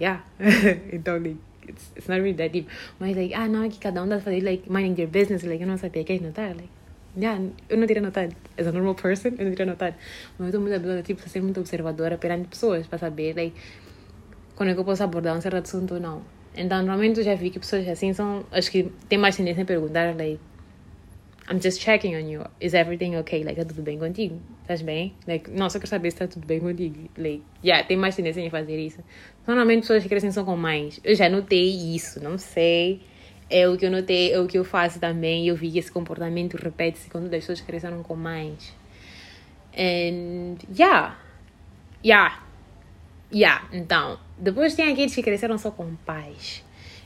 yeah. 0.00 0.22
então, 0.92 1.18
like, 1.18 1.36
it's, 1.68 1.92
it's 1.96 2.08
not 2.08 2.20
really 2.20 2.34
that 2.34 2.52
deep. 2.52 2.68
Mas, 2.98 3.16
like, 3.16 3.34
ah, 3.34 3.48
não, 3.48 3.64
é 3.64 3.68
que 3.68 3.78
cada 3.78 4.02
um 4.02 4.08
dá 4.08 4.20
fazer, 4.20 4.42
like, 4.42 4.70
minding 4.70 4.94
their 4.94 5.08
business, 5.08 5.42
like, 5.44 5.62
eu 5.62 5.66
não 5.66 5.78
sabia 5.78 6.04
que 6.04 6.18
notar, 6.20 6.54
like, 6.54 6.68
yeah, 7.16 7.40
eu 7.68 7.76
não 7.76 7.86
teria 7.86 8.02
notado. 8.02 8.34
As 8.58 8.66
a 8.66 8.72
normal 8.72 8.94
person, 8.94 9.28
eu 9.38 9.44
não 9.44 9.50
teria 9.50 9.66
notado. 9.66 9.94
Mas 10.38 10.40
eu 10.40 10.46
estou 10.46 10.60
muito 10.60 10.74
habituada, 10.74 11.02
tipo, 11.02 11.22
a 11.24 11.28
ser 11.28 11.42
muito 11.42 11.60
observadora 11.60 12.18
perante 12.18 12.48
pessoas, 12.48 12.86
para 12.86 12.98
saber, 12.98 13.34
like, 13.36 13.54
quando 14.54 14.70
é 14.70 14.74
que 14.74 14.80
eu 14.80 14.84
posso 14.84 15.02
abordar 15.02 15.36
um 15.36 15.40
certo 15.40 15.56
assunto 15.56 15.94
ou 15.94 16.00
não. 16.00 16.22
Então, 16.56 16.78
normalmente 16.78 17.18
eu 17.18 17.24
já 17.24 17.34
vi 17.34 17.50
que 17.50 17.58
pessoas 17.58 17.88
assim 17.88 18.12
são, 18.12 18.44
acho 18.52 18.70
que 18.70 18.92
tem 19.08 19.18
mais 19.18 19.36
tendência 19.36 19.62
a 19.62 19.66
perguntar, 19.66 20.14
like, 20.16 20.38
I'm 21.46 21.60
just 21.60 21.80
checking 21.80 22.16
on 22.16 22.26
you. 22.26 22.42
Is 22.58 22.72
everything 22.72 23.16
okay? 23.16 23.44
Like, 23.44 23.56
tá 23.56 23.64
tudo 23.66 23.82
bem 23.82 23.98
contigo? 23.98 24.40
Estás 24.62 24.82
bem? 24.82 25.14
Like, 25.26 25.50
não, 25.50 25.68
só 25.68 25.78
quero 25.78 25.90
saber 25.90 26.10
se 26.10 26.16
está 26.16 26.26
tudo 26.26 26.46
bem 26.46 26.58
contigo. 26.58 27.10
Like, 27.18 27.42
yeah, 27.62 27.86
tem 27.86 27.98
mais 27.98 28.16
tendência 28.16 28.40
em 28.40 28.48
fazer 28.48 28.78
isso. 28.78 29.04
Normalmente 29.46 29.82
pessoas 29.82 30.02
que 30.02 30.08
crescem 30.08 30.32
são 30.32 30.44
com 30.44 30.56
mães. 30.56 31.00
Eu 31.04 31.14
já 31.14 31.28
notei 31.28 31.94
isso, 31.94 32.22
não 32.22 32.38
sei. 32.38 33.02
É 33.50 33.68
o 33.68 33.76
que 33.76 33.84
eu 33.84 33.90
notei, 33.90 34.32
é 34.32 34.40
o 34.40 34.46
que 34.46 34.56
eu 34.56 34.64
faço 34.64 34.98
também. 34.98 35.46
Eu 35.46 35.54
vi 35.54 35.70
que 35.70 35.78
esse 35.78 35.92
comportamento 35.92 36.54
repete-se 36.54 37.10
quando 37.10 37.26
as 37.26 37.30
pessoas 37.30 37.60
cresceram 37.60 38.02
com 38.02 38.16
mães. 38.16 38.74
And, 39.76 40.56
yeah. 40.74 41.18
Yeah. 42.02 42.42
Yeah, 43.30 43.68
então. 43.70 44.18
Depois 44.38 44.74
tem 44.74 44.92
aqueles 44.92 45.14
que 45.14 45.22
cresceram 45.22 45.58
só 45.58 45.70
com 45.70 45.94
pais. 46.06 46.64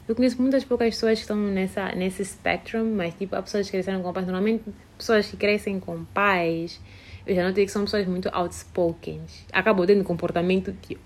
Eu 0.09 0.15
conheço 0.15 0.41
muitas 0.41 0.65
poucas 0.65 0.89
pessoas 0.95 1.19
que 1.19 1.21
estão 1.21 1.37
nessa, 1.37 1.95
nesse 1.95 2.25
spectrum, 2.25 2.95
mas 2.95 3.13
tipo, 3.15 3.37
há 3.37 3.43
pessoas 3.43 3.67
que 3.67 3.73
cresceram 3.73 4.03
com 4.03 4.11
pais. 4.11 4.27
Normalmente, 4.27 4.65
pessoas 4.97 5.27
que 5.27 5.37
crescem 5.37 5.79
com 5.79 6.03
pais, 6.07 6.81
eu 7.27 7.35
já 7.35 7.47
notei 7.47 7.67
que 7.67 7.71
são 7.71 7.85
pessoas 7.85 8.07
muito 8.07 8.31
outspoken. 8.33 9.21
Acabou 9.53 9.87
tendo 9.87 10.03
comportamento 10.03 10.73
de 10.73 10.97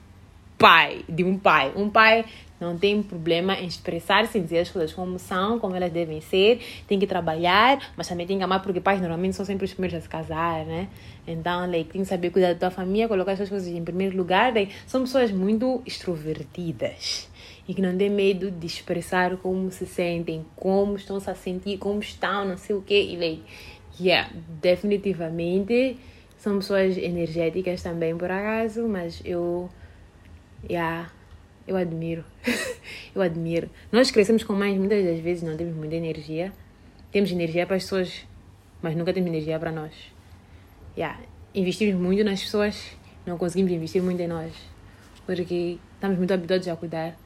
pai, 0.57 1.05
de 1.09 1.25
um 1.25 1.37
pai. 1.37 1.73
Um 1.75 1.91
pai 1.91 2.25
não 2.63 2.79
tem 2.79 3.03
problema 3.03 3.55
em 3.55 3.67
expressar-se, 3.67 4.39
dizer 4.39 4.61
as 4.61 4.71
coisas 4.71 4.93
como 4.93 5.19
são, 5.19 5.59
como 5.59 5.75
elas 5.75 5.93
devem 5.93 6.21
ser, 6.21 6.61
tem 6.87 6.99
que 6.99 7.07
trabalhar, 7.07 7.93
mas 7.97 8.07
também 8.07 8.27
tem 8.27 8.39
que 8.39 8.45
amar, 8.45 8.63
porque 8.63 8.81
pais 8.81 9.01
normalmente 9.01 9.35
são 9.35 9.45
sempre 9.45 9.65
os 9.65 9.73
primeiros 9.73 9.99
a 9.99 10.01
se 10.01 10.09
casar, 10.09 10.65
né? 10.65 10.89
Então, 11.27 11.69
like, 11.71 11.91
tem 11.91 12.03
que 12.03 12.09
saber 12.09 12.31
cuidar 12.31 12.53
da 12.53 12.59
tua 12.59 12.71
família, 12.71 13.09
colocar 13.09 13.33
as 13.33 13.39
suas 13.39 13.49
coisas 13.49 13.69
em 13.69 13.83
primeiro 13.83 14.17
lugar. 14.17 14.53
São 14.87 15.03
pessoas 15.03 15.31
muito 15.33 15.83
extrovertidas 15.85 17.29
e 17.67 17.75
que 17.75 17.83
não 17.83 17.97
têm 17.97 18.11
medo 18.11 18.51
de 18.51 18.67
expressar 18.67 19.37
como 19.37 19.71
se 19.71 19.87
sentem, 19.87 20.45
como 20.57 20.97
estão 20.97 21.19
-se 21.19 21.31
a 21.31 21.35
sentir, 21.35 21.79
como 21.79 22.01
estão, 22.01 22.45
não 22.45 22.57
sei 22.57 22.77
o 22.77 22.83
quê. 22.83 23.03
E, 23.11 23.17
like, 23.17 23.43
yeah, 24.01 24.31
definitivamente 24.61 25.99
são 26.39 26.57
pessoas 26.59 26.97
energéticas 26.97 27.83
também, 27.83 28.17
por 28.17 28.31
acaso, 28.31 28.89
mas 28.89 29.23
eu, 29.25 29.71
yeah, 30.69 31.09
eu 31.67 31.77
admiro. 31.77 32.25
eu 33.15 33.23
admiro. 33.23 33.71
Nós 33.91 34.11
crescemos 34.11 34.45
com 34.45 34.53
mães, 34.55 34.77
muitas 34.79 35.05
das 35.05 35.21
vezes 35.21 35.43
não 35.43 35.57
temos 35.57 35.75
muita 35.75 35.95
energia. 35.95 36.53
Temos 37.11 37.31
energia 37.31 37.67
para 37.67 37.77
as 37.77 37.85
pessoas, 37.85 38.27
mas 38.81 38.97
nunca 38.97 39.13
temos 39.13 39.29
energia 39.29 39.59
para 39.59 39.71
nós. 39.71 39.93
Yeah. 40.97 41.21
Investimos 41.55 42.01
muito 42.01 42.25
nas 42.25 42.43
pessoas, 42.43 42.97
não 43.27 43.37
conseguimos 43.37 43.73
investir 43.73 44.03
muito 44.03 44.21
em 44.21 44.29
nós. 44.29 44.53
Porque 45.27 45.79
estamos 45.95 46.19
muito 46.19 46.33
habituados 46.33 46.67
a 46.69 46.77
cuidar 46.77 47.17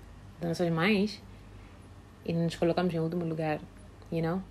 das 0.41 0.51
nossas 0.51 0.71
mães 0.71 1.23
e 2.25 2.33
nos 2.33 2.57
colocamos 2.57 2.93
em 2.93 2.99
último 2.99 3.25
lugar, 3.25 3.61
you 4.13 4.21
know? 4.21 4.43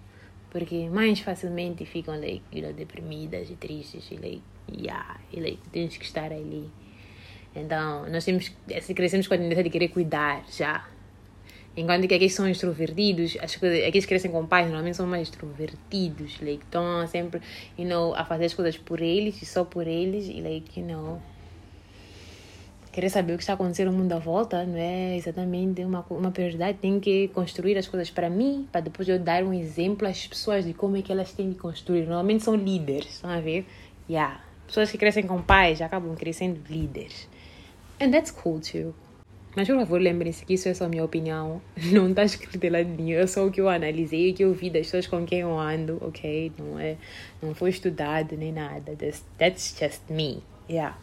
Porque 0.50 0.90
mães 0.90 1.20
facilmente 1.20 1.86
ficam 1.86 2.16
like, 2.20 2.42
you 2.52 2.62
know, 2.62 2.74
deprimidas 2.74 3.50
e 3.50 3.56
tristes 3.56 4.10
e 4.10 4.16
like, 4.16 4.42
yeah, 4.72 5.20
e 5.32 5.42
like, 5.42 5.60
tens 5.70 5.98
que 5.98 6.06
estar 6.06 6.32
ali. 6.32 6.72
Então, 7.56 8.08
nós 8.10 8.26
temos, 8.26 8.52
assim, 8.76 8.94
crescemos 8.94 9.28
com 9.28 9.34
a 9.34 9.38
tendência 9.38 9.64
de 9.64 9.70
querer 9.70 9.88
cuidar 9.88 10.44
já. 10.52 10.86
Enquanto 11.78 12.08
que 12.08 12.14
aqueles 12.14 12.34
são 12.34 12.48
extrovertidos, 12.48 13.38
acho 13.42 13.60
que 13.60 13.66
aqueles 13.66 14.06
que 14.06 14.10
crescem 14.10 14.32
com 14.32 14.46
pais 14.46 14.68
normalmente 14.68 14.96
são 14.96 15.08
mais 15.08 15.24
extrovertidos. 15.30 16.40
Like, 16.42 16.64
estão 16.64 17.06
sempre, 17.08 17.42
you 17.78 17.86
know, 17.88 18.14
a 18.16 18.24
fazer 18.26 18.46
as 18.46 18.54
coisas 18.54 18.78
por 18.78 19.02
eles 19.02 19.42
e 19.42 19.46
só 19.46 19.64
por 19.64 19.88
eles. 19.88 20.28
E, 20.28 20.42
like, 20.42 20.80
you 20.80 20.86
know, 20.86 21.22
querer 22.92 23.10
saber 23.10 23.34
o 23.34 23.38
que 23.38 23.44
está 23.44 23.54
acontecendo 23.54 23.92
no 23.92 23.98
mundo 23.98 24.14
à 24.14 24.20
volta 24.20 24.66
não 24.66 24.78
é 24.78 25.18
exatamente 25.18 25.84
uma, 25.84 26.06
uma 26.10 26.32
prioridade. 26.32 26.78
Tem 26.78 27.00
que 27.00 27.30
construir 27.30 27.78
as 27.78 27.88
coisas 27.88 28.10
para 28.10 28.30
mim, 28.30 28.68
para 28.72 28.82
depois 28.82 29.08
eu 29.08 29.20
dar 29.20 29.44
um 29.44 29.54
exemplo 29.54 30.08
às 30.08 30.28
pessoas 30.28 30.66
de 30.66 30.74
como 30.74 30.96
é 30.96 31.02
que 31.02 31.12
elas 31.12 31.34
têm 31.34 31.52
que 31.52 31.60
construir. 31.60 32.04
Normalmente 32.04 32.44
são 32.44 32.56
líderes, 32.56 33.16
estão 33.16 33.30
a 33.30 33.40
ver? 33.40 33.66
Yeah 34.10 34.46
pessoas 34.66 34.92
que 34.92 34.98
crescem 34.98 35.26
com 35.26 35.42
pais 35.42 35.82
acabam 35.82 36.16
crescendo 36.16 36.60
líderes. 36.70 37.28
And 38.00 38.12
that's 38.12 38.32
cool 38.32 38.60
too. 38.60 38.94
Mas 39.56 39.70
por 39.70 39.78
favor, 39.78 40.02
lembrem-se 40.02 40.46
que 40.46 40.56
isso 40.56 40.68
é 40.68 40.74
só 40.74 40.90
minha 40.90 41.04
opinião. 41.04 41.62
Não 41.94 42.10
está 42.10 42.26
escrito 42.26 42.70
lá 42.70 42.84
nenhum. 42.84 43.18
É 43.18 43.26
só 43.26 43.48
o 43.48 43.52
que 43.52 43.62
eu 43.62 43.70
analisei, 43.70 44.32
o 44.32 44.34
que 44.34 44.44
eu 44.44 44.54
vi 44.54 44.70
das 44.70 44.88
pessoas 44.88 45.08
com 45.08 45.26
quem 45.26 45.40
eu 45.40 45.58
ando, 45.58 45.98
ok? 46.02 46.52
Não, 46.60 46.78
é, 46.78 46.98
não 47.42 47.56
foi 47.56 47.70
estudado 47.70 48.36
nem 48.36 48.52
nada. 48.52 48.96
That's, 48.98 49.24
that's 49.38 49.76
just 49.80 50.02
me. 50.10 50.44
Yeah. 50.70 50.98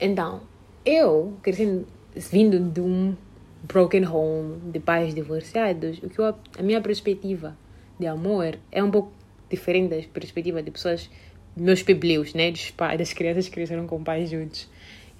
Então, 0.00 0.40
eu, 0.84 1.34
crescendo, 1.42 1.86
vindo 2.16 2.58
de 2.58 2.80
um 2.80 3.14
broken 3.62 4.04
home, 4.06 4.58
de 4.72 4.80
pais 4.80 5.14
divorciados, 5.14 5.98
o 6.02 6.08
que 6.08 6.18
eu, 6.18 6.34
a 6.58 6.62
minha 6.62 6.80
perspectiva 6.80 7.56
de 7.98 8.06
amor 8.06 8.58
é 8.72 8.82
um 8.82 8.90
pouco 8.90 9.12
diferente 9.48 9.94
da 9.94 10.02
perspectiva 10.12 10.60
de 10.60 10.72
pessoas, 10.72 11.08
meus 11.56 11.84
pebleus, 11.84 12.34
né? 12.34 12.50
Dos 12.50 12.70
pais, 12.72 12.98
das 12.98 13.12
crianças 13.12 13.48
que 13.48 13.54
cresceram 13.54 13.86
com 13.86 14.02
pais 14.02 14.30
juntos. 14.30 14.68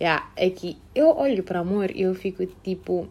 Yeah, 0.01 0.31
é 0.37 0.51
que 0.51 0.77
eu 0.95 1.09
olho 1.17 1.43
para 1.43 1.61
amor 1.61 1.91
e 1.91 2.03
eu 2.03 2.15
fico 2.15 2.45
tipo. 2.63 3.09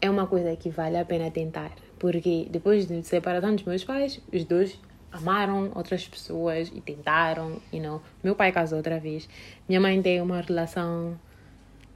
É 0.00 0.10
uma 0.10 0.26
coisa 0.26 0.56
que 0.56 0.68
vale 0.70 0.96
a 0.96 1.04
pena 1.04 1.30
tentar. 1.30 1.72
Porque 1.98 2.48
depois 2.50 2.86
de 2.86 3.02
separação 3.04 3.54
dos 3.54 3.64
meus 3.64 3.84
pais, 3.84 4.20
os 4.32 4.44
dois 4.44 4.78
amaram 5.12 5.70
outras 5.74 6.08
pessoas 6.08 6.72
e 6.74 6.80
tentaram, 6.80 7.60
you 7.72 7.80
know. 7.80 8.02
Meu 8.24 8.34
pai 8.34 8.50
casou 8.50 8.78
outra 8.78 8.98
vez. 8.98 9.28
Minha 9.68 9.80
mãe 9.80 10.00
tem 10.02 10.20
uma 10.20 10.40
relação, 10.40 11.16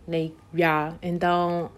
like, 0.07 0.37
yeah. 0.55 0.95
Então, 1.03 1.71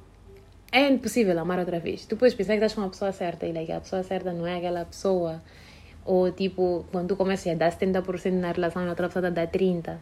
é 0.71 0.89
impossível 0.89 1.39
amar 1.39 1.61
outra 1.61 1.79
vez. 1.79 2.05
Depois 2.05 2.35
pensar 2.35 2.55
que 2.55 2.65
estás 2.65 2.75
com 2.75 2.83
a 2.83 2.89
pessoa 2.89 3.13
certa 3.13 3.47
e 3.47 3.53
like, 3.53 3.73
a 3.73 3.81
pessoa 3.81 4.03
certa 4.03 4.33
não 4.33 4.47
é 4.47 4.59
aquela 4.59 4.85
pessoa. 4.85 5.41
Ou 6.05 6.31
tipo, 6.33 6.85
quando 6.91 7.09
tu 7.09 7.17
começas 7.17 7.51
a 7.53 7.55
dar 7.55 7.73
70% 7.73 8.33
na 8.33 8.53
relação 8.53 8.83
e 8.83 8.87
a 8.87 8.91
outra 8.91 9.07
pessoa 9.07 9.31
dá 9.31 9.47
30% 9.47 9.97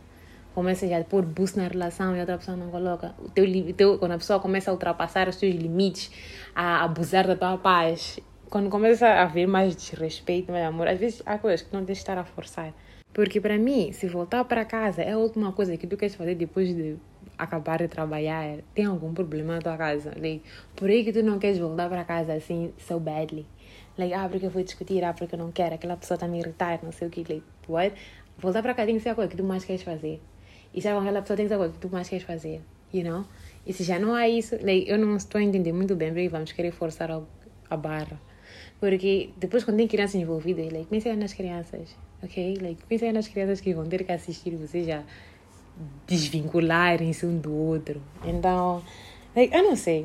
começa 0.57 0.89
já 0.89 0.99
a 0.99 1.05
pôr 1.05 1.23
boost 1.23 1.59
na 1.59 1.69
relação 1.69 2.15
e 2.15 2.17
a 2.17 2.21
outra 2.23 2.39
pessoa 2.39 2.57
não 2.57 2.71
coloca. 2.71 3.15
O 3.19 3.29
teu, 3.29 3.45
teu, 3.75 3.99
quando 3.99 4.13
a 4.13 4.17
pessoa 4.17 4.41
começa 4.41 4.71
a 4.71 4.73
ultrapassar 4.73 5.29
os 5.29 5.37
teus 5.37 5.55
limites, 5.55 6.11
a 6.55 6.83
abusar 6.83 7.27
da 7.27 7.37
tua 7.37 7.59
paz, 7.59 8.19
quando 8.49 8.71
começa 8.71 9.07
a 9.07 9.25
haver 9.25 9.47
mais 9.47 9.77
desrespeito, 9.77 10.51
mais 10.51 10.65
amor, 10.65 10.89
às 10.89 10.99
vezes 10.99 11.23
há 11.27 11.37
coisas 11.37 11.61
que 11.61 11.75
não 11.75 11.85
tens 11.85 11.99
de 11.99 12.01
estar 12.01 12.17
a 12.17 12.25
forçar. 12.25 12.73
Porque 13.13 13.39
para 13.39 13.59
mim, 13.59 13.93
se 13.93 14.09
voltar 14.09 14.43
para 14.47 14.65
casa 14.65 15.03
é 15.03 15.13
a 15.13 15.19
última 15.19 15.53
coisa 15.53 15.77
que 15.77 15.87
tu 15.87 15.95
queres 15.95 16.15
fazer 16.15 16.35
depois 16.35 16.75
de 16.75 16.97
acabar 17.37 17.81
de 17.81 17.89
trabalhar, 17.89 18.57
tem 18.75 18.87
algum 18.87 19.13
problema 19.13 19.57
na 19.57 19.61
tua 19.61 19.77
casa. 19.77 20.13
Like, 20.17 20.43
por 20.75 20.89
aí 20.89 21.05
que 21.05 21.13
tu 21.13 21.23
não 21.23 21.39
queres 21.39 21.59
voltar 21.59 21.91
para 21.91 22.03
casa 22.03 22.33
assim, 22.33 22.73
so 22.79 22.99
badly. 22.99 23.47
Like, 23.99 24.15
ah, 24.15 24.27
porque 24.27 24.47
eu 24.47 24.51
vou 24.51 24.63
discutir, 24.63 25.05
ah, 25.05 25.13
porque 25.13 25.35
eu 25.35 25.39
não 25.39 25.53
quero, 25.53 25.75
aquela 25.75 25.99
pessoa 25.99 26.17
está 26.17 26.27
me 26.27 26.39
irritar, 26.39 26.81
não 26.83 26.93
sei 26.93 27.09
o 27.09 27.11
que. 27.11 27.21
Like, 27.21 27.45
what? 27.69 27.95
Voltar 28.39 28.63
para 28.63 28.73
casa 28.73 28.87
tem 28.87 28.97
que 28.97 29.03
ser 29.03 29.11
a 29.11 29.15
coisa 29.15 29.31
que 29.31 29.37
tu 29.37 29.45
mais 29.45 29.63
queres 29.63 29.83
fazer. 29.83 30.19
E 30.77 30.83
sabe, 30.83 30.99
aquela 30.99 31.23
pessoa 31.23 31.37
tem 31.39 31.47
que 31.47 31.53
saber 31.53 31.69
o 31.69 31.73
que 31.73 31.79
tu 31.79 31.89
mais 31.89 32.07
queres 32.07 32.27
fazer, 32.27 32.61
you 32.93 33.03
know? 33.03 33.25
E 33.67 33.73
se 33.73 33.83
já 33.83 33.99
não 33.99 34.15
há 34.15 34.29
isso, 34.29 34.55
like, 34.63 34.89
eu 34.89 34.99
não 34.99 35.17
estou 35.17 35.39
a 35.39 35.43
entender 35.43 35.73
muito 35.73 35.97
bem 35.97 36.13
porque 36.13 36.29
vamos 36.29 36.53
querer 36.53 36.71
forçar 36.71 37.11
a 37.11 37.77
barra. 37.77 38.21
Porque 38.79 39.31
depois 39.39 39.65
quando 39.65 39.79
tem 39.79 39.89
crianças 39.89 40.17
envolvidas, 40.17 40.71
like, 40.71 40.87
pensa 40.87 41.17
nas 41.17 41.33
crianças, 41.33 41.97
ok? 42.23 42.59
Like, 42.61 42.85
pensa 42.87 43.11
nas 43.11 43.27
crianças 43.27 43.61
que 43.61 43.73
vão 43.73 43.87
ter 43.87 44.05
que 44.05 44.13
assistir 44.13 44.55
vocês 44.55 44.87
já 44.87 45.03
desvincularem-se 46.07 47.25
um 47.25 47.39
do 47.39 47.55
outro. 47.55 48.03
Então, 48.23 48.85
like, 49.35 49.55
eu 49.55 49.63
não 49.63 49.77
sei. 49.77 50.05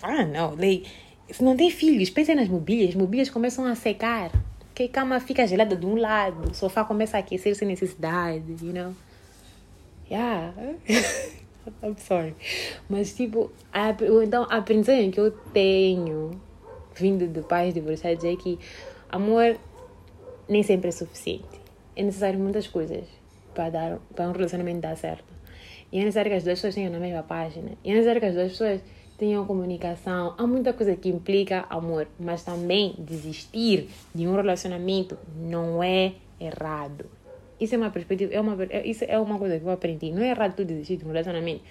Ah, 0.00 0.24
não, 0.24 0.54
like, 0.54 0.88
se 1.28 1.42
não 1.42 1.56
tem 1.56 1.70
filhos, 1.70 2.08
pensa 2.08 2.34
nas 2.36 2.48
mobílias, 2.48 2.90
as 2.90 2.94
mobílias 2.94 3.28
começam 3.30 3.66
a 3.66 3.74
secar. 3.74 4.30
Que 4.74 4.88
cama 4.88 5.20
fica 5.20 5.46
gelada 5.46 5.76
de 5.76 5.84
um 5.84 5.96
lado, 5.96 6.50
o 6.50 6.54
sofá 6.54 6.84
começa 6.84 7.16
a 7.16 7.20
aquecer 7.20 7.54
sem 7.54 7.68
necessidade, 7.68 8.44
you 8.62 8.72
know? 8.72 8.94
Yeah. 10.12 10.52
I'm 11.82 11.96
sorry. 11.96 12.34
Mas, 12.88 13.14
tipo, 13.14 13.50
a, 13.72 13.90
então 14.24 14.46
a 14.50 14.56
aprendizagem 14.56 15.10
que 15.10 15.20
eu 15.20 15.30
tenho 15.52 16.40
vindo 16.94 17.26
de 17.26 17.40
pais 17.42 17.72
divorciados 17.72 18.24
é 18.24 18.36
que 18.36 18.58
amor 19.08 19.56
nem 20.48 20.62
sempre 20.62 20.88
é 20.88 20.92
suficiente. 20.92 21.60
É 21.94 22.02
necessário 22.02 22.38
muitas 22.38 22.66
coisas 22.66 23.04
para, 23.54 23.70
dar, 23.70 23.98
para 24.14 24.28
um 24.28 24.32
relacionamento 24.32 24.80
dar 24.80 24.96
certo. 24.96 25.32
E 25.90 25.98
é 25.98 26.00
necessário 26.00 26.30
que 26.30 26.36
as 26.36 26.44
duas 26.44 26.58
pessoas 26.58 26.74
tenham 26.74 26.90
na 26.90 26.98
mesma 26.98 27.22
página. 27.22 27.72
E 27.84 27.90
é 27.90 27.94
necessário 27.94 28.20
que 28.20 28.26
as 28.26 28.34
duas 28.34 28.50
pessoas 28.52 28.80
tenham 29.18 29.44
comunicação. 29.44 30.34
Há 30.38 30.46
muita 30.46 30.72
coisa 30.72 30.96
que 30.96 31.08
implica 31.08 31.66
amor, 31.68 32.08
mas 32.18 32.42
também 32.42 32.94
desistir 32.98 33.88
de 34.14 34.26
um 34.26 34.34
relacionamento 34.34 35.18
não 35.36 35.82
é 35.82 36.14
errado. 36.40 37.04
Isso 37.62 37.76
é 37.76 37.78
uma 37.78 37.90
perspectiva, 37.90 38.34
é 38.34 38.40
uma, 38.40 38.56
é, 38.64 38.84
isso 38.84 39.04
é 39.06 39.16
uma 39.20 39.38
coisa 39.38 39.56
que 39.56 39.64
eu 39.64 39.70
aprendi. 39.70 40.10
Não 40.10 40.20
é 40.20 40.30
errado 40.30 40.56
tu 40.56 40.64
desistir 40.64 40.96
de 40.96 41.04
um 41.04 41.08
relacionamento. 41.08 41.62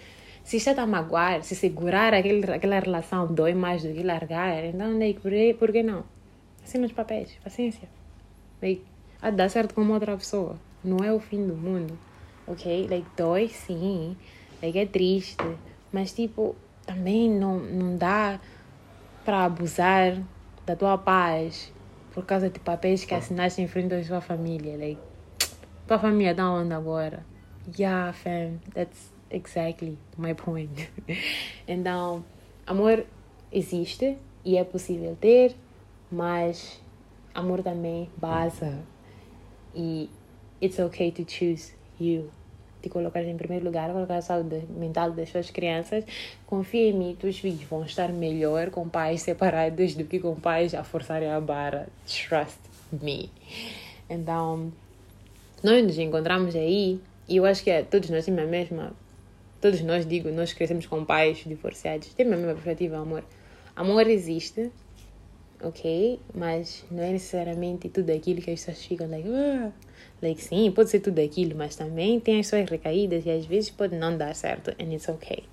Se 0.41 0.55
está 0.55 0.81
a 0.81 0.87
magoar, 0.87 1.43
se 1.43 1.53
segurar 1.53 2.13
aquele, 2.13 2.49
aquela 2.49 2.79
relação 2.79 3.27
dói 3.27 3.53
mais 3.53 3.83
do 3.83 3.93
que 3.93 4.01
largar, 4.01 4.63
então 4.63 4.97
like, 4.97 5.19
por, 5.19 5.33
por 5.59 5.71
que 5.73 5.83
não? 5.83 6.05
Assim 6.63 6.77
nos 6.77 6.93
papéis, 6.93 7.37
paciência. 7.43 7.89
Like, 8.61 8.83
a 9.21 9.29
dar 9.31 9.49
certo 9.49 9.75
com 9.75 9.85
outra 9.89 10.15
pessoa. 10.15 10.55
Não 10.81 11.03
é 11.03 11.11
o 11.11 11.19
fim 11.19 11.45
do 11.45 11.55
mundo. 11.55 11.99
Ok? 12.47 12.87
Like, 12.89 13.07
dói 13.17 13.49
sim. 13.49 14.15
Like, 14.63 14.79
é 14.79 14.85
triste. 14.85 15.43
Mas 15.91 16.13
tipo, 16.13 16.55
também 16.85 17.29
não, 17.29 17.59
não 17.59 17.97
dá 17.97 18.39
para 19.25 19.43
abusar 19.43 20.17
da 20.65 20.73
tua 20.73 20.97
paz 20.97 21.71
por 22.13 22.25
causa 22.25 22.49
de 22.49 22.59
papéis 22.59 23.03
que 23.03 23.13
assinaste 23.13 23.61
em 23.61 23.67
frente 23.67 23.89
da 23.89 24.01
sua 24.03 24.21
família. 24.21 24.77
Like, 24.77 25.10
tua 25.87 25.99
família 25.99 26.33
tá 26.35 26.51
onde 26.51 26.73
agora? 26.73 27.25
Yeah, 27.77 28.11
fam, 28.13 28.59
that's 28.73 29.11
exactly 29.29 29.97
my 30.17 30.33
point. 30.33 30.89
então, 31.67 32.23
amor 32.65 33.05
existe 33.51 34.17
e 34.43 34.57
é 34.57 34.63
possível 34.63 35.15
ter, 35.19 35.55
mas 36.11 36.81
amor 37.33 37.61
também 37.63 38.09
base. 38.17 38.77
E 39.75 40.09
it's 40.61 40.79
okay 40.79 41.11
to 41.11 41.25
choose 41.27 41.73
you. 41.99 42.29
Te 42.81 42.89
colocar 42.89 43.21
em 43.23 43.37
primeiro 43.37 43.65
lugar, 43.65 43.91
colocar 43.91 44.17
a 44.17 44.21
saúde 44.21 44.63
mental 44.69 45.11
das 45.11 45.29
suas 45.29 45.51
crianças. 45.51 46.03
Confia 46.47 46.89
em 46.89 46.93
mim, 46.93 47.15
teus 47.19 47.37
filhos 47.37 47.63
vão 47.63 47.85
estar 47.85 48.09
melhor 48.09 48.71
com 48.71 48.89
pais 48.89 49.21
separados 49.21 49.93
do 49.93 50.03
que 50.05 50.19
com 50.19 50.35
pais 50.35 50.73
a 50.73 50.83
forçarem 50.83 51.29
a 51.29 51.39
barra. 51.39 51.87
Trust 52.07 52.57
me. 52.91 53.29
Então, 54.09 54.71
nós 55.63 55.83
nos 55.83 55.97
encontramos 55.97 56.55
aí 56.55 56.99
e 57.27 57.37
eu 57.37 57.45
acho 57.45 57.63
que 57.63 57.69
é, 57.69 57.83
todos 57.83 58.09
nós 58.09 58.25
temos 58.25 58.41
a 58.41 58.45
mesma. 58.45 58.93
Todos 59.61 59.81
nós, 59.81 60.05
digo, 60.05 60.29
nós 60.31 60.53
crescemos 60.53 60.85
com 60.85 61.05
pais 61.05 61.43
divorciados. 61.45 62.13
Temos 62.13 62.33
a 62.33 62.37
mesma 62.37 62.53
perspectiva, 62.53 62.97
amor. 62.97 63.23
Amor 63.75 64.07
existe, 64.07 64.71
ok? 65.63 66.19
Mas 66.33 66.83
não 66.89 67.03
é 67.03 67.11
necessariamente 67.11 67.87
tudo 67.89 68.09
aquilo 68.09 68.41
que 68.41 68.49
as 68.49 68.59
pessoas 68.59 68.83
ficam 68.83 69.09
like, 69.09 69.29
ah. 69.29 69.71
like 70.21 70.41
sim, 70.41 70.71
pode 70.71 70.89
ser 70.89 70.99
tudo 70.99 71.19
aquilo, 71.19 71.55
mas 71.55 71.75
também 71.75 72.19
tem 72.19 72.39
as 72.39 72.47
suas 72.47 72.69
recaídas 72.69 73.25
e 73.25 73.29
às 73.29 73.45
vezes 73.45 73.69
pode 73.69 73.95
não 73.95 74.17
dar 74.17 74.35
certo, 74.35 74.71
and 74.71 74.93
it's 74.93 75.07
ok. 75.07 75.43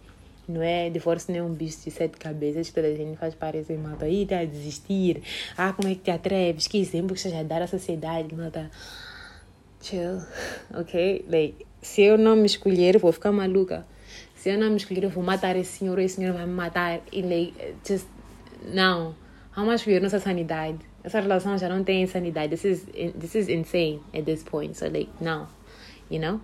Não 0.49 0.62
é 0.62 0.88
divórcio 0.88 1.31
nem 1.31 1.43
um 1.43 1.53
bicho 1.53 1.85
de 1.85 1.91
sete 1.91 2.17
cabeças 2.17 2.69
que 2.69 2.75
toda 2.75 2.88
a 2.88 2.95
gente 2.95 3.19
faz 3.19 3.35
parecer 3.35 3.77
mal. 3.79 3.99
Aí 4.00 4.25
tá 4.25 4.38
a 4.38 4.45
desistir. 4.47 5.23
Ah, 5.55 5.75
como 5.75 5.88
é 5.88 5.95
que 5.95 6.00
te 6.00 6.11
atreves? 6.11 6.67
Que 6.67 6.79
exemplo 6.79 7.15
que 7.15 7.21
estás 7.21 7.35
a 7.35 7.43
dar 7.43 7.61
à 7.61 7.67
sociedade? 7.67 8.35
Tá 8.50 8.71
chill, 9.80 10.23
ok? 10.75 11.25
Like, 11.28 11.66
se 11.80 12.02
eu 12.02 12.18
não 12.18 12.37
me 12.37 12.47
escolher, 12.47 12.99
vou 12.99 13.12
ficar 13.12 13.32
maluca. 13.32 13.87
Se 14.35 14.50
eu 14.50 14.58
não 14.58 14.70
me 14.70 14.76
escolher, 14.76 15.04
eu 15.04 15.11
vou 15.11 15.23
matar 15.23 15.56
esse 15.56 15.78
senhor, 15.78 15.99
esse 15.99 16.16
senhor 16.16 16.32
vai 16.32 16.47
me 16.47 16.52
matar. 16.52 17.00
E, 17.12 17.23
like, 17.23 17.54
just, 17.87 18.06
não. 18.62 19.14
Vamos 19.54 19.75
escolher 19.76 20.00
nossa 20.00 20.20
sanidade. 20.20 20.78
Essa 21.02 21.20
relação 21.20 21.58
já 21.58 21.68
não 21.68 21.82
tem 21.82 22.06
sanidade. 22.06 22.56
This 22.56 22.64
is, 22.64 22.87
this 23.18 23.35
is 23.35 23.49
insane 23.49 24.00
at 24.14 24.25
this 24.25 24.42
point. 24.42 24.76
So, 24.76 24.87
like, 24.87 25.11
não. 25.20 25.49
You 26.11 26.20
know? 26.20 26.40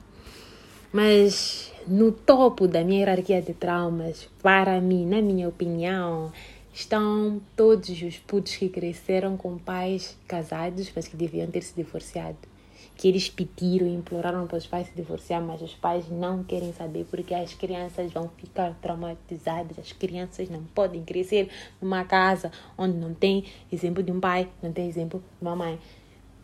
Mas 0.92 1.72
no 1.86 2.12
topo 2.12 2.66
da 2.68 2.82
minha 2.84 3.00
hierarquia 3.00 3.42
de 3.42 3.52
traumas, 3.54 4.28
para 4.42 4.80
mim, 4.80 5.06
na 5.06 5.20
minha 5.20 5.48
opinião, 5.48 6.32
estão 6.72 7.40
todos 7.56 7.88
os 7.90 8.18
putos 8.18 8.56
que 8.56 8.68
cresceram 8.68 9.36
com 9.36 9.58
pais 9.58 10.16
casados, 10.26 10.90
mas 10.94 11.08
que 11.08 11.16
deviam 11.16 11.48
ter 11.48 11.62
se 11.62 11.74
divorciado 11.74 12.53
que 12.96 13.08
eles 13.08 13.28
pediram 13.28 13.86
e 13.86 13.94
imploraram 13.94 14.46
para 14.46 14.56
os 14.56 14.66
pais 14.66 14.86
se 14.86 14.94
divorciar, 14.94 15.42
mas 15.42 15.60
os 15.60 15.74
pais 15.74 16.08
não 16.08 16.44
querem 16.44 16.72
saber 16.72 17.04
porque 17.10 17.34
as 17.34 17.52
crianças 17.52 18.12
vão 18.12 18.30
ficar 18.36 18.74
traumatizadas. 18.80 19.78
As 19.78 19.92
crianças 19.92 20.48
não 20.48 20.62
podem 20.62 21.02
crescer 21.02 21.50
numa 21.82 22.04
casa 22.04 22.52
onde 22.78 22.96
não 22.96 23.12
tem 23.12 23.44
exemplo 23.72 24.02
de 24.02 24.12
um 24.12 24.20
pai, 24.20 24.48
não 24.62 24.72
tem 24.72 24.88
exemplo 24.88 25.20
de 25.20 25.42
uma 25.46 25.56
mãe. 25.56 25.78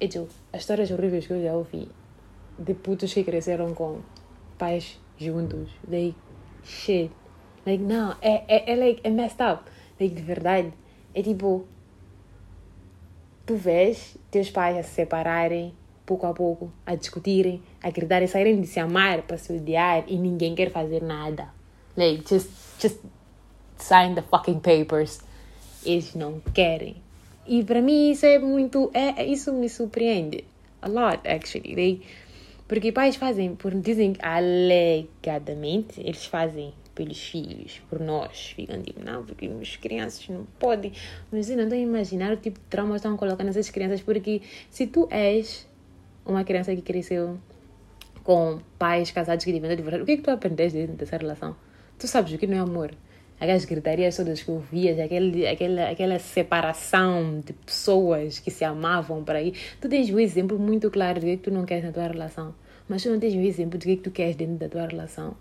E, 0.01 0.09
tipo, 0.09 0.29
as 0.53 0.63
histórias 0.63 0.91
horríveis 0.91 1.27
que 1.27 1.33
eu 1.33 1.43
já 1.43 1.55
ouvi 1.55 1.89
de 2.59 2.75
putos 2.75 3.15
que 3.15 3.23
cresceram 3.23 3.73
com 3.75 4.01
pais 4.59 4.99
juntos. 5.17 5.71
Like, 5.89 6.17
shit. 6.65 7.13
Like, 7.65 7.83
não, 7.83 8.17
é, 8.21 8.45
é, 8.49 8.73
é, 8.73 8.77
like, 8.77 9.01
é 9.05 9.11
messed 9.11 9.41
up. 9.43 9.71
Like, 10.01 10.15
de 10.15 10.23
verdade. 10.23 10.73
É 11.15 11.23
tipo, 11.23 11.67
tu 13.47 13.57
vês 13.57 14.17
teus 14.31 14.51
pais 14.51 14.77
a 14.77 14.83
se 14.83 14.91
separarem 14.91 15.75
pouco 16.11 16.27
a 16.27 16.35
pouco, 16.35 16.73
a 16.85 16.97
discutirem, 16.97 17.63
a 17.81 17.89
gritarem, 17.89 18.27
saírem 18.27 18.61
de 18.61 18.67
se 18.67 18.81
amar 18.81 19.23
para 19.23 19.39
se 19.39 19.53
odiar 19.53 20.03
e 20.09 20.17
ninguém 20.17 20.57
quer 20.57 20.73
fazer 20.73 21.01
nada. 21.01 21.49
Like, 21.97 22.29
just, 22.29 22.51
just 22.81 22.99
sign 23.79 24.17
the 24.17 24.23
fucking 24.23 24.59
papers. 24.59 25.21
Eles 25.85 26.17
não 26.17 26.41
querem. 26.53 26.97
E 27.47 27.63
para 27.63 27.81
mim 27.81 28.11
isso 28.11 28.27
é 28.27 28.41
muito. 28.41 28.91
É, 28.93 29.25
isso 29.25 29.53
me 29.53 29.69
surpreende. 29.69 30.45
A 30.83 30.89
lot, 30.89 31.21
actually. 31.29 31.77
They, 31.77 32.03
porque 32.67 32.91
pais 32.91 33.15
fazem, 33.15 33.55
por, 33.55 33.73
dizem 33.73 34.15
alegadamente, 34.21 36.01
eles 36.01 36.25
fazem 36.27 36.73
pelos 36.93 37.21
filhos, 37.23 37.81
por 37.89 38.01
nós. 38.01 38.53
Ficam 38.57 38.83
tipo, 38.83 39.01
não, 39.05 39.25
porque 39.25 39.49
as 39.61 39.77
crianças 39.77 40.29
não 40.29 40.45
podem. 40.59 40.93
Mas 41.31 41.49
eu 41.49 41.57
não 41.57 41.65
estou 41.65 41.79
a 41.79 41.83
imaginar 41.83 42.33
o 42.33 42.37
tipo 42.37 42.59
de 42.59 42.67
trauma 42.67 42.91
que 42.93 42.97
estão 42.97 43.17
colocando 43.17 43.47
nessas 43.47 43.71
crianças, 43.71 44.01
porque 44.01 44.43
se 44.71 44.89
tu 44.89 45.07
és 45.11 45.70
uma 46.25 46.45
criança 46.45 46.75
que 46.75 46.83
cresceu 46.83 47.39
com 48.23 48.61
pais 48.79 49.11
casados 49.11 49.45
que 49.45 49.53
devem 49.53 49.75
divorciar, 49.77 50.03
o 50.03 50.07
que 50.07 50.13
é 50.13 50.17
que 50.17 50.23
tu 50.23 50.31
aprendeste 50.31 50.79
dentro 50.79 50.97
dessa 50.97 51.17
relação? 51.17 51.57
Tu 51.99 52.07
sabes 52.07 52.33
o 52.33 52.39
que 52.39 52.47
não 52.47 52.57
é 52.57 52.61
amor? 52.61 52.93
Aquelas 53.41 53.65
gritarias 53.65 54.17
todas 54.17 54.43
que 54.43 54.51
ouvias, 54.51 54.99
aquele, 54.99 55.47
aquela, 55.47 55.91
aquela 55.91 56.19
separação 56.19 57.41
de 57.41 57.55
pessoas 57.55 58.39
que 58.39 58.51
se 58.51 58.65
amavam 58.65 59.25
por 59.25 59.35
aí. 59.35 59.55
Tu 59.81 59.89
tens 59.89 60.11
um 60.11 60.19
exemplo 60.19 60.59
muito 60.59 60.91
claro 60.91 61.21
de 61.21 61.37
que 61.37 61.45
tu 61.45 61.51
não 61.51 61.65
queres 61.65 61.85
na 61.85 61.93
tua 61.93 62.07
relação, 62.07 62.55
mas 62.87 63.03
tu 63.03 63.11
não 63.11 63.19
tens 63.19 63.35
um 63.35 63.43
exemplo 63.43 63.79
de 63.79 63.87
que 63.87 63.97
tu 63.97 64.11
queres 64.11 64.37
dentro 64.37 64.57
da 64.57 64.69
tua 64.69 64.87
relação. 64.87 65.35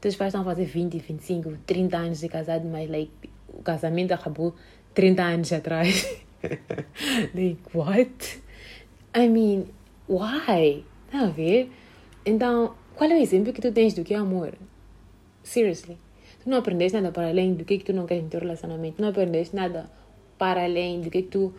Teus 0.00 0.16
pais 0.16 0.28
estão 0.28 0.42
a 0.42 0.44
fazer 0.44 0.64
20, 0.64 0.98
25, 0.98 1.58
30 1.64 1.96
anos 1.96 2.20
de 2.20 2.28
casado, 2.28 2.68
mas 2.68 2.90
like, 2.90 3.12
o 3.48 3.62
casamento 3.62 4.12
acabou 4.12 4.54
30 4.92 5.22
anos 5.22 5.52
atrás. 5.52 6.20
like, 7.34 7.58
what? 7.72 8.42
I 9.14 9.28
mean, 9.28 9.66
why? 10.08 10.84
Tá 11.10 11.20
a 11.20 11.26
ver? 11.26 11.70
Então, 12.24 12.74
qual 12.94 13.10
é 13.10 13.14
o 13.14 13.18
exemplo 13.18 13.52
que 13.52 13.60
tu 13.60 13.72
tens 13.72 13.94
do 13.94 14.04
que 14.04 14.14
é 14.14 14.16
amor? 14.16 14.54
Seriously. 15.42 15.96
Tu 16.42 16.50
não 16.50 16.58
aprendeste 16.58 16.96
nada 16.96 17.12
para 17.12 17.28
além 17.28 17.54
do 17.54 17.64
que, 17.64 17.78
que 17.78 17.84
tu 17.84 17.92
não 17.92 18.06
queres 18.06 18.24
no 18.24 18.30
teu 18.30 18.40
relacionamento. 18.40 19.00
Não 19.00 19.08
aprendeste 19.08 19.54
nada 19.54 19.90
para 20.38 20.64
além 20.64 21.00
do 21.00 21.10
que, 21.10 21.22
que 21.22 21.28
tu. 21.28 21.54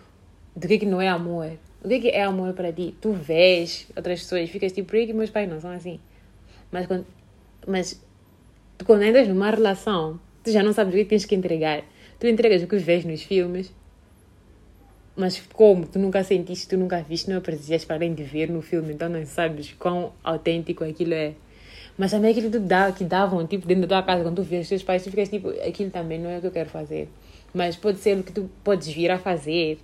do 0.56 0.68
que, 0.68 0.80
que 0.80 0.86
não 0.86 1.01
é 1.01 1.08
amor. 1.08 1.51
O 1.84 1.88
que, 1.88 2.00
que 2.00 2.10
é 2.10 2.24
amor 2.24 2.54
para 2.54 2.72
ti? 2.74 2.96
Tu 3.00 3.12
vês 3.12 3.88
outras 3.96 4.22
pessoas, 4.22 4.50
ficas 4.50 4.72
tipo, 4.72 4.89
por 4.89 5.00
que 5.00 5.13
meus 5.13 5.30
pais 5.30 5.50
não 5.50 5.60
são 5.60 5.72
assim? 5.72 6.00
Mas 6.72 6.88
quando. 6.88 7.06
Mas 7.66 8.01
Tu, 8.77 8.86
quando 8.86 9.04
entras 9.04 9.27
numa 9.27 9.50
relação, 9.50 10.20
tu 10.44 10.51
já 10.51 10.62
não 10.62 10.72
sabes 10.72 10.94
o 10.94 10.98
que 10.98 11.06
tens 11.06 11.25
que 11.25 11.34
entregar. 11.34 11.84
Tu 12.20 12.27
entregas 12.27 12.62
o 12.62 12.68
que 12.68 12.77
vês 12.77 13.04
nos 13.04 13.24
filmes, 13.24 13.74
mas 15.18 15.42
como 15.54 15.88
tu 15.88 15.98
nunca 15.98 16.24
sentiste, 16.24 16.68
tu 16.68 16.78
nunca 16.78 17.02
viste, 17.02 17.30
não 17.30 17.38
apreciaste 17.38 17.88
para 17.88 17.96
além 17.96 18.14
de 18.14 18.24
ver 18.24 18.50
no 18.50 18.62
filme, 18.62 18.94
então 18.94 19.10
não 19.10 19.26
sabes 19.26 19.74
quão 19.74 20.14
autêntico 20.24 20.84
aquilo 20.84 21.16
é. 21.16 21.34
Mas 21.98 22.12
também 22.12 22.30
aquilo 22.30 22.52
que, 22.52 22.60
dá, 22.60 22.92
que 22.92 23.04
davam, 23.04 23.46
tipo, 23.48 23.66
dentro 23.66 23.88
da 23.88 23.98
tua 23.98 24.04
casa, 24.04 24.24
quando 24.24 24.36
tu 24.36 24.44
vês 24.44 24.64
os 24.64 24.70
teus 24.70 24.84
pais, 24.84 25.04
tu 25.04 25.10
ficas 25.10 25.30
tipo, 25.30 25.50
aquilo 25.50 25.90
também 25.90 26.20
não 26.20 26.30
é 26.30 26.38
o 26.38 26.42
que 26.42 26.48
eu 26.48 26.52
quero 26.52 26.70
fazer. 26.70 27.10
Mas 27.52 27.76
pode 27.76 27.98
ser 27.98 28.16
o 28.20 28.24
que 28.24 28.32
tu 28.32 28.48
podes 28.64 28.88
vir 28.88 29.10
a 29.10 29.18
fazer, 29.18 29.80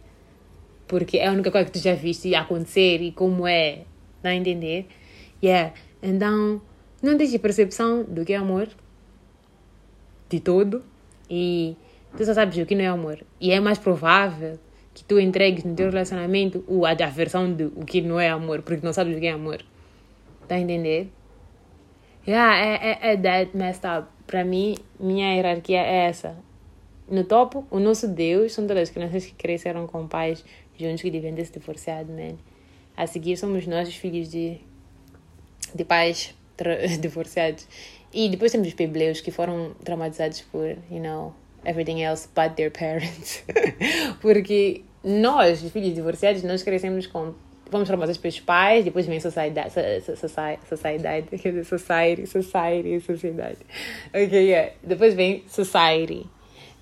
porque 0.88 1.18
é 1.18 1.28
a 1.28 1.32
única 1.32 1.50
coisa 1.50 1.66
que 1.66 1.72
tu 1.72 1.84
já 1.84 1.96
viste 1.96 2.36
acontecer 2.36 3.02
e 3.02 3.12
como 3.12 3.48
é, 3.48 3.80
dá 4.22 4.30
a 4.30 4.36
entender? 4.36 4.86
Yeah. 5.44 5.74
Então, 6.04 6.62
não 7.02 7.18
tens 7.18 7.36
percepção 7.38 8.04
do 8.04 8.24
que 8.24 8.34
é 8.34 8.36
amor, 8.36 8.70
de 10.30 10.40
todo 10.40 10.84
e 11.28 11.76
tu 12.16 12.24
só 12.24 12.36
sabes 12.36 12.58
o 12.58 12.66
que 12.68 12.76
não 12.76 12.84
é 12.84 12.88
amor. 12.88 13.20
E 13.42 13.52
é 13.52 13.60
mais 13.60 13.80
provável 13.80 14.60
que 14.94 15.04
tu 15.04 15.20
entregues 15.20 15.64
no 15.64 15.76
teu 15.76 15.90
relacionamento 15.90 16.64
o, 16.68 16.86
a, 16.86 16.94
versão 16.94 17.52
de 17.54 17.66
o 17.66 17.84
que 17.86 18.02
não 18.02 18.20
é 18.20 18.30
amor, 18.30 18.62
porque 18.62 18.86
não 18.86 18.94
sabes 18.94 19.18
o 19.18 19.20
que 19.20 19.28
é 19.28 19.32
amor. 19.32 19.64
Tá 20.48 20.56
a 20.56 20.60
entender? 20.60 21.10
Yeah, 22.28 22.58
é, 22.58 22.92
é, 22.92 23.14
é 23.14 23.18
that 23.18 23.58
messed 23.58 23.86
up. 23.86 24.08
Para 24.28 24.44
mim, 24.44 24.76
minha 25.00 25.34
hierarquia 25.36 25.82
é 25.82 26.06
essa. 26.06 26.38
No 27.10 27.24
topo, 27.24 27.66
o 27.70 27.80
nosso 27.80 28.08
Deus 28.08 28.54
são 28.54 28.66
todas 28.66 28.84
as 28.84 28.90
crianças 28.90 29.26
que 29.26 29.34
cresceram 29.34 29.86
com 29.88 30.08
pais 30.08 30.44
juntos 30.78 31.02
que 31.02 31.12
devem 31.12 31.34
ter 31.34 31.46
se 31.46 31.54
divorciado, 31.54 32.12
man. 32.12 32.36
A 32.96 33.08
seguir 33.08 33.36
somos 33.38 33.68
nós, 33.68 33.88
os 33.88 33.96
filhos 33.96 34.30
de, 34.30 34.60
de 35.74 35.84
pais 35.84 36.34
divorciados. 37.02 37.68
E 38.14 38.30
depois 38.30 38.52
temos 38.52 38.68
os 38.68 38.74
pebleus 38.74 39.22
que 39.22 39.32
foram 39.32 39.74
traumatizados 39.84 40.42
por, 40.42 40.70
you 40.90 41.02
know, 41.02 41.34
everything 41.66 42.02
else 42.02 42.28
but 42.36 42.56
their 42.56 42.72
parents. 42.72 43.44
Porque 44.22 44.84
nós, 45.04 45.64
os 45.64 45.72
filhos 45.72 45.94
divorciados, 45.94 46.44
nós 46.44 46.64
crescemos 46.64 47.08
com. 47.08 47.34
Fomos 47.70 47.88
traumatizados 47.88 48.22
pelos 48.22 48.40
pais, 48.42 48.86
depois 48.86 49.08
vem 49.08 49.20
sociedade, 49.20 49.74
sociedade, 50.70 51.28
quer 51.28 51.50
dizer, 51.50 51.66
society, 51.66 52.28
society, 52.28 53.00
sociedade. 53.00 53.58
Ok, 54.10 54.32
yeah. 54.32 54.74
Depois 54.84 55.16
vem 55.16 55.44
society. 55.48 56.28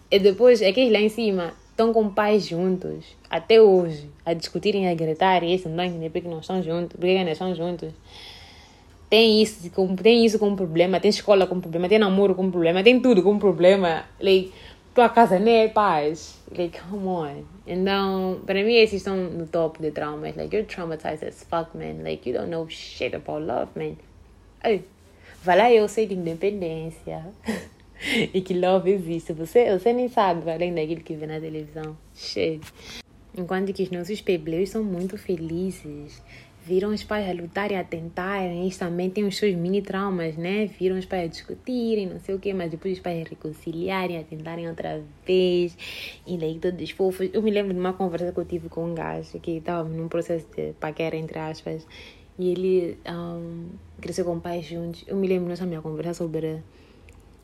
E 0.09 0.19
depois, 0.19 0.61
aqueles 0.61 0.91
lá 0.91 0.99
em 0.99 1.07
cima 1.07 1.53
estão 1.69 1.93
com 1.93 2.09
pais 2.09 2.45
juntos, 2.45 3.05
até 3.29 3.61
hoje, 3.61 4.09
a 4.25 4.33
discutirem, 4.33 4.89
a 4.89 4.93
gritar, 4.93 5.43
e 5.43 5.55
isso 5.55 5.69
não 5.69 5.81
entender 5.81 6.09
porque 6.09 6.27
não 6.27 6.39
estão 6.39 6.61
juntos, 6.61 6.97
porque 6.99 7.11
ainda 7.11 7.31
estão 7.31 7.55
juntos 7.55 7.93
tem 9.11 9.41
isso, 9.41 9.69
tem 10.01 10.25
isso 10.25 10.39
como 10.39 10.55
problema, 10.55 10.97
tem 10.97 11.09
escola 11.09 11.45
como 11.45 11.59
problema, 11.59 11.89
tem 11.89 11.99
namoro 11.99 12.33
como 12.33 12.49
problema, 12.49 12.81
tem 12.81 12.97
tudo 13.01 13.21
como 13.21 13.37
problema. 13.37 14.05
Like, 14.21 14.53
tua 14.93 15.09
casa 15.09 15.39
nem 15.39 15.63
é 15.63 15.67
paz. 15.67 16.39
Like, 16.55 16.79
come 16.81 17.07
on. 17.07 17.43
Então, 17.65 18.41
para 18.45 18.63
mim, 18.63 18.75
esses 18.75 18.97
estão 18.97 19.15
no 19.15 19.47
top 19.47 19.81
de 19.81 19.91
traumas. 19.91 20.35
Like, 20.35 20.55
you're 20.55 20.67
traumatized 20.67 21.23
as 21.25 21.43
fuck, 21.43 21.75
man. 21.75 22.03
Like, 22.03 22.29
you 22.29 22.37
don't 22.37 22.49
know 22.49 22.67
shit 22.69 23.15
about 23.15 23.45
love, 23.45 23.71
man. 23.75 23.95
Ei, 24.63 24.83
vai 25.43 25.57
lá 25.57 25.71
eu 25.71 25.87
sei 25.87 26.05
de 26.05 26.15
independência. 26.15 27.25
e 28.33 28.41
que 28.41 28.53
love 28.53 28.91
existe. 28.91 29.33
Você, 29.33 29.77
você 29.77 29.93
nem 29.93 30.07
sabe, 30.07 30.49
além 30.49 30.73
daquilo 30.73 31.01
que 31.01 31.15
vê 31.15 31.25
na 31.25 31.39
televisão. 31.39 31.97
Shit. 32.15 32.61
Enquanto 33.37 33.71
que 33.71 33.83
os 33.83 33.91
nossos 33.91 34.21
pebleus 34.21 34.69
são 34.69 34.83
muito 34.83 35.17
felizes 35.17 36.21
viram 36.63 36.89
os 36.89 37.03
pais 37.03 37.27
a 37.27 37.33
lutarem, 37.33 37.77
a 37.77 37.83
tentarem, 37.83 38.61
eles 38.61 38.77
também 38.77 39.09
têm 39.09 39.25
os 39.25 39.35
seus 39.37 39.55
mini 39.55 39.81
traumas, 39.81 40.37
né? 40.37 40.67
Viram 40.67 40.97
os 40.97 41.05
pais 41.05 41.25
a 41.25 41.27
discutirem, 41.27 42.07
não 42.07 42.19
sei 42.19 42.35
o 42.35 42.39
quê, 42.39 42.53
mas 42.53 42.69
depois 42.69 42.93
os 42.93 42.99
pais 42.99 43.25
a 43.25 43.29
reconciliarem, 43.29 44.17
a 44.19 44.23
tentarem 44.23 44.69
outra 44.69 45.01
vez, 45.25 45.75
e 46.25 46.37
daí 46.37 46.59
todos 46.59 46.91
fofos. 46.91 47.29
Eu 47.33 47.41
me 47.41 47.51
lembro 47.51 47.73
de 47.73 47.79
uma 47.79 47.93
conversa 47.93 48.31
que 48.31 48.39
eu 48.39 48.45
tive 48.45 48.69
com 48.69 48.85
um 48.85 48.93
gajo 48.93 49.39
que 49.39 49.57
estava 49.57 49.87
num 49.89 50.07
processo 50.07 50.45
de 50.55 50.73
paquera, 50.73 51.15
entre 51.15 51.39
aspas, 51.39 51.85
e 52.37 52.51
ele 52.51 52.97
um, 53.07 53.69
cresceu 53.99 54.25
com 54.25 54.39
pais 54.39 54.65
juntos. 54.65 55.03
Eu 55.07 55.17
me 55.17 55.27
lembro 55.27 55.49
nessa 55.49 55.65
minha 55.65 55.81
conversa 55.81 56.13
sobre 56.13 56.61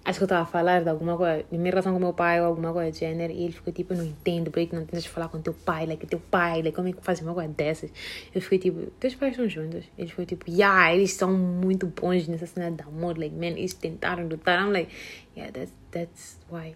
acho 0.08 0.20
que 0.20 0.24
eu 0.24 0.26
estava 0.26 0.44
a 0.44 0.46
falar 0.46 0.84
de 0.84 0.90
alguma 0.90 1.18
coisa, 1.18 1.44
de 1.52 1.58
minha 1.58 1.70
relação 1.70 1.92
com 1.92 2.00
meu 2.00 2.14
pai 2.14 2.40
ou 2.40 2.48
alguma 2.48 2.72
coisa 2.72 2.92
do 2.92 2.98
gênero, 2.98 3.34
e 3.34 3.44
ele 3.44 3.52
ficou 3.52 3.74
tipo, 3.74 3.94
não 3.94 4.06
entendo, 4.06 4.50
por 4.50 4.66
que 4.66 4.74
não 4.74 4.86
tentas 4.86 5.06
falar 5.06 5.28
com 5.28 5.42
teu 5.42 5.54
pai, 5.54 5.86
like, 5.86 6.08
teu 6.08 6.22
pai, 6.32 6.62
like, 6.62 6.72
como 6.72 6.88
é 6.88 6.94
que 6.94 7.04
faz 7.04 7.20
uma 7.20 7.34
coisa 7.34 7.50
dessas? 7.50 7.92
Eu 8.34 8.42
fiquei 8.42 8.58
tipo, 8.58 8.90
teus 9.02 9.16
pais 9.16 9.34
estão 9.34 9.50
juntos? 9.50 9.84
Ele 9.98 10.08
ficou 10.08 10.26
tipo, 10.26 10.50
yeah, 10.50 10.94
eles 10.96 11.12
são 11.12 11.34
muito 11.34 11.88
bons 11.88 12.26
nessa 12.30 12.46
cena 12.46 12.72
de 12.72 12.82
amor, 12.84 13.18
like, 13.18 13.36
man, 13.36 13.48
eles 13.48 13.74
tentaram 13.74 14.26
lutar, 14.30 14.62
I'm 14.62 14.72
like, 14.72 14.90
yeah, 15.36 15.52
that's, 15.52 15.74
that's 15.92 16.40
why. 16.50 16.74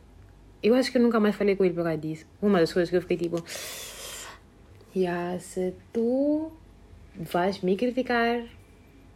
Eu 0.61 0.75
acho 0.75 0.91
que 0.91 0.97
eu 0.97 1.01
nunca 1.01 1.17
mais 1.17 1.33
falei 1.33 1.55
com 1.55 1.63
ele 1.63 1.73
por 1.73 1.85
causa 1.85 1.97
disso. 1.97 2.25
Uma 2.41 2.59
das 2.59 2.73
coisas 2.73 2.89
que 2.89 2.97
eu 2.97 3.01
fiquei 3.01 3.15
tipo, 3.15 3.41
yeah, 4.93 5.39
se 5.39 5.73
tu 5.93 6.51
vais 7.15 7.61
me 7.61 7.77
criticar 7.77 8.43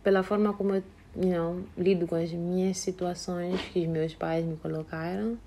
pela 0.01 0.23
forma 0.23 0.53
como 0.53 0.75
eu 0.75 0.83
you 1.15 1.29
know, 1.29 1.63
lido 1.77 2.07
com 2.07 2.15
as 2.15 2.31
minhas 2.31 2.77
situações 2.77 3.59
que 3.71 3.79
os 3.79 3.87
meus 3.87 4.13
pais 4.13 4.45
me 4.45 4.57
colocaram. 4.57 5.37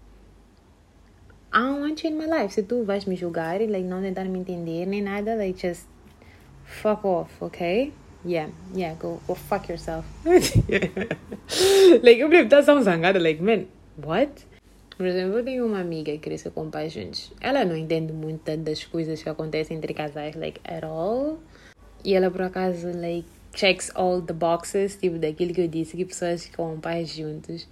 I 1.53 1.61
don't 1.61 1.81
want 1.81 2.05
you 2.05 2.11
in 2.11 2.17
my 2.17 2.27
life. 2.27 2.55
Se 2.55 2.63
tu 2.63 2.85
vais 2.85 3.05
me 3.07 3.17
julgar 3.17 3.61
e 3.61 3.67
like, 3.67 3.87
não 3.87 4.03
tentar 4.03 4.25
me 4.25 4.39
entender 4.39 4.87
nem 4.87 5.03
nada, 5.03 5.35
like, 5.35 5.59
just 5.61 5.87
fuck 6.65 7.07
off, 7.07 7.33
ok? 7.41 7.93
Yeah, 8.25 8.51
yeah, 8.75 8.95
go, 8.99 9.21
go 9.27 9.35
fuck 9.35 9.71
yourself. 9.71 10.07
like, 12.03 12.21
eu 12.21 12.33
estar 12.33 12.63
tão 12.65 12.83
zangada, 12.83 13.19
like, 13.19 13.43
man, 13.43 13.65
what? 14.05 14.47
Por 14.97 15.07
exemplo, 15.07 15.39
eu 15.39 15.45
tenho 15.45 15.65
uma 15.65 15.81
amiga 15.81 16.11
que 16.13 16.19
cresceu 16.19 16.51
com 16.51 16.69
pais 16.69 16.93
juntos. 16.93 17.33
Ela 17.41 17.65
não 17.65 17.77
entende 17.77 18.13
muito 18.13 18.57
das 18.57 18.85
coisas 18.85 19.23
que 19.23 19.29
acontecem 19.29 19.77
entre 19.77 19.95
casais, 19.95 20.35
like, 20.35 20.61
at 20.65 20.85
all. 20.85 21.39
E 22.05 22.15
ela, 22.15 22.31
por 22.31 22.43
acaso, 22.43 22.89
like, 22.89 23.29
checks 23.59 23.91
all 23.97 24.23
the 24.23 24.33
boxes, 24.33 24.97
tipo 24.97 25.19
daquilo 25.19 25.53
que 25.53 25.63
eu 25.63 25.69
disse, 25.69 25.97
que 25.97 26.05
pessoas 26.05 26.47
com 26.55 26.79
pais 26.79 27.11
juntos, 27.11 27.69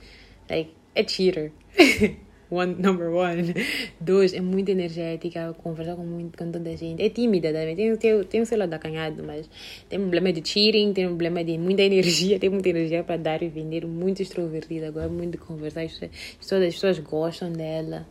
like, 0.50 0.72
é 0.94 1.06
cheater. 1.06 1.52
one, 2.50 2.74
number 2.74 3.08
one. 3.10 3.54
Dois, 4.00 4.34
é 4.34 4.40
muito 4.40 4.68
energética, 4.68 5.54
conversa 5.62 5.94
com, 5.94 6.04
muito, 6.04 6.36
com 6.36 6.50
toda 6.50 6.70
a 6.70 6.76
gente. 6.76 7.00
É 7.00 7.08
tímida 7.08 7.52
também, 7.52 7.76
tem, 7.76 7.96
tem, 7.96 8.24
tem 8.24 8.40
o 8.40 8.46
seu 8.46 8.58
lado 8.58 8.74
acanhado, 8.74 9.22
mas 9.22 9.48
tem 9.88 10.00
problema 10.00 10.32
de 10.32 10.48
cheating, 10.48 10.92
tem 10.92 11.06
problema 11.06 11.44
de 11.44 11.56
muita 11.56 11.82
energia, 11.82 12.38
tem 12.40 12.50
muita 12.50 12.68
energia 12.68 13.04
para 13.04 13.16
dar 13.16 13.42
e 13.42 13.48
vender, 13.48 13.86
muito 13.86 14.22
extrovertida, 14.22 14.88
agora 14.88 15.08
muito 15.08 15.32
de 15.32 15.38
conversar, 15.38 15.82
as 15.82 15.92
pessoas, 15.92 16.62
as 16.62 16.74
pessoas 16.74 16.98
gostam 16.98 17.52
dela. 17.52 18.06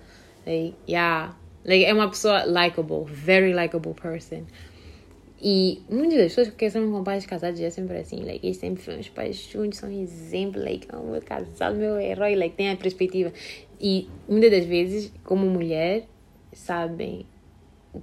Like, 0.46 0.76
yeah. 0.88 1.36
Like, 1.66 1.84
é 1.84 1.94
uma 1.94 2.10
pessoa 2.10 2.46
likable, 2.46 3.06
very 3.06 3.54
likable 3.54 3.94
person. 3.94 4.44
E 5.42 5.82
muitas 5.90 6.18
das 6.18 6.34
pessoas 6.34 6.50
que 6.50 6.70
são 6.70 6.92
com 6.92 7.04
pais 7.04 7.26
casados 7.26 7.60
é 7.60 7.70
sempre 7.70 7.98
assim, 7.98 8.24
like, 8.24 8.46
eles 8.46 8.58
sempre 8.58 8.82
foram 8.82 9.00
os 9.00 9.10
pais 9.10 9.36
juntos, 9.38 9.80
são 9.80 9.92
exemplo, 9.92 10.62
like, 10.62 10.88
oh, 10.94 11.12
meu 11.12 11.22
casal, 11.22 11.74
meu 11.74 12.00
herói, 12.00 12.36
like, 12.36 12.56
tem 12.56 12.72
a 12.72 12.76
perspectiva. 12.78 13.32
E 13.80 14.08
muitas 14.28 14.52
das 14.52 14.66
vezes, 14.66 15.12
como 15.24 15.46
mulher, 15.46 16.08
sabem 16.54 17.26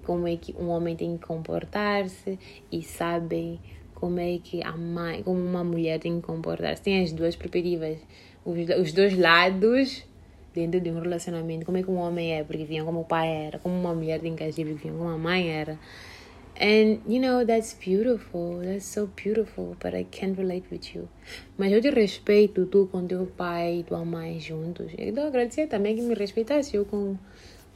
como 0.05 0.27
é 0.27 0.37
que 0.37 0.55
um 0.59 0.69
homem 0.69 0.97
tem 0.97 1.17
que 1.17 1.27
comportar-se 1.27 2.39
e 2.71 2.83
sabem 2.83 3.61
como 3.95 4.19
é 4.19 4.39
que 4.43 4.63
a 4.63 4.73
mãe, 4.73 5.23
como 5.23 5.39
uma 5.39 5.63
mulher 5.63 5.99
tem 6.01 6.21
que 6.21 6.27
comportar-se. 6.27 6.83
Tem 6.83 7.03
as 7.03 7.13
duas 7.13 7.37
perspectivas, 7.37 7.99
os, 8.45 8.59
os 8.81 8.93
dois 8.93 9.17
lados 9.17 10.05
dentro 10.55 10.81
de 10.81 10.91
um 10.91 11.01
relacionamento. 11.01 11.65
Como 11.65 11.79
é 11.79 11.83
que 11.83 11.91
um 11.91 11.99
homem 11.99 12.35
é, 12.35 12.45
porque 12.45 12.65
viam 12.65 12.85
como 12.85 13.01
o 13.01 13.05
pai 13.05 13.29
era, 13.29 13.59
como 13.59 13.75
uma 13.75 13.95
mulher 13.95 14.21
tem 14.21 14.35
que 14.35 14.45
agir, 14.45 14.67
porque 14.67 14.89
viam 14.89 14.99
como 14.99 15.11
a 15.11 15.19
mãe 15.19 15.51
era. 15.51 15.79
And 16.61 17.01
you 17.07 17.19
know, 17.19 17.45
that's 17.45 17.73
beautiful. 17.73 18.61
That's 18.63 18.85
so 18.85 19.07
beautiful, 19.07 19.77
but 19.81 19.95
I 19.95 20.05
can't 20.05 20.37
relate 20.37 20.67
with 20.71 20.95
you. 20.95 21.09
Mas 21.57 21.73
eu 21.73 21.81
te 21.81 21.91
respeito, 21.91 22.67
tu 22.67 22.89
com 22.93 23.07
teu 23.07 23.27
pai 23.27 23.81
e 23.81 23.85
tua 23.85 24.05
mãe 24.05 24.39
juntos. 24.39 24.93
Eu 24.99 25.13
dou 25.13 25.27
agradecer 25.27 25.67
também 25.67 25.97
que 25.97 26.03
me 26.03 26.15
respeitasse 26.15 26.77
eu 26.77 26.85
com, 26.85 27.17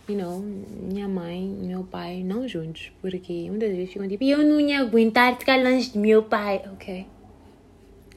you 0.09 0.17
know, 0.17 0.41
minha 0.41 1.09
mãe 1.09 1.57
e 1.63 1.67
meu 1.67 1.85
pai 1.85 2.23
não 2.23 2.47
juntos. 2.47 2.93
Porque 3.01 3.49
muitas 3.49 3.71
vezes 3.71 3.93
ficam 3.93 4.09
tipo, 4.09 4.25
eu 4.25 4.45
não 4.45 4.61
ia 4.61 4.81
aguentar 4.81 5.39
ficar 5.39 5.57
longe 5.63 5.93
de 5.93 5.99
meu 5.99 6.23
pai. 6.25 6.63
Ok. 6.73 7.07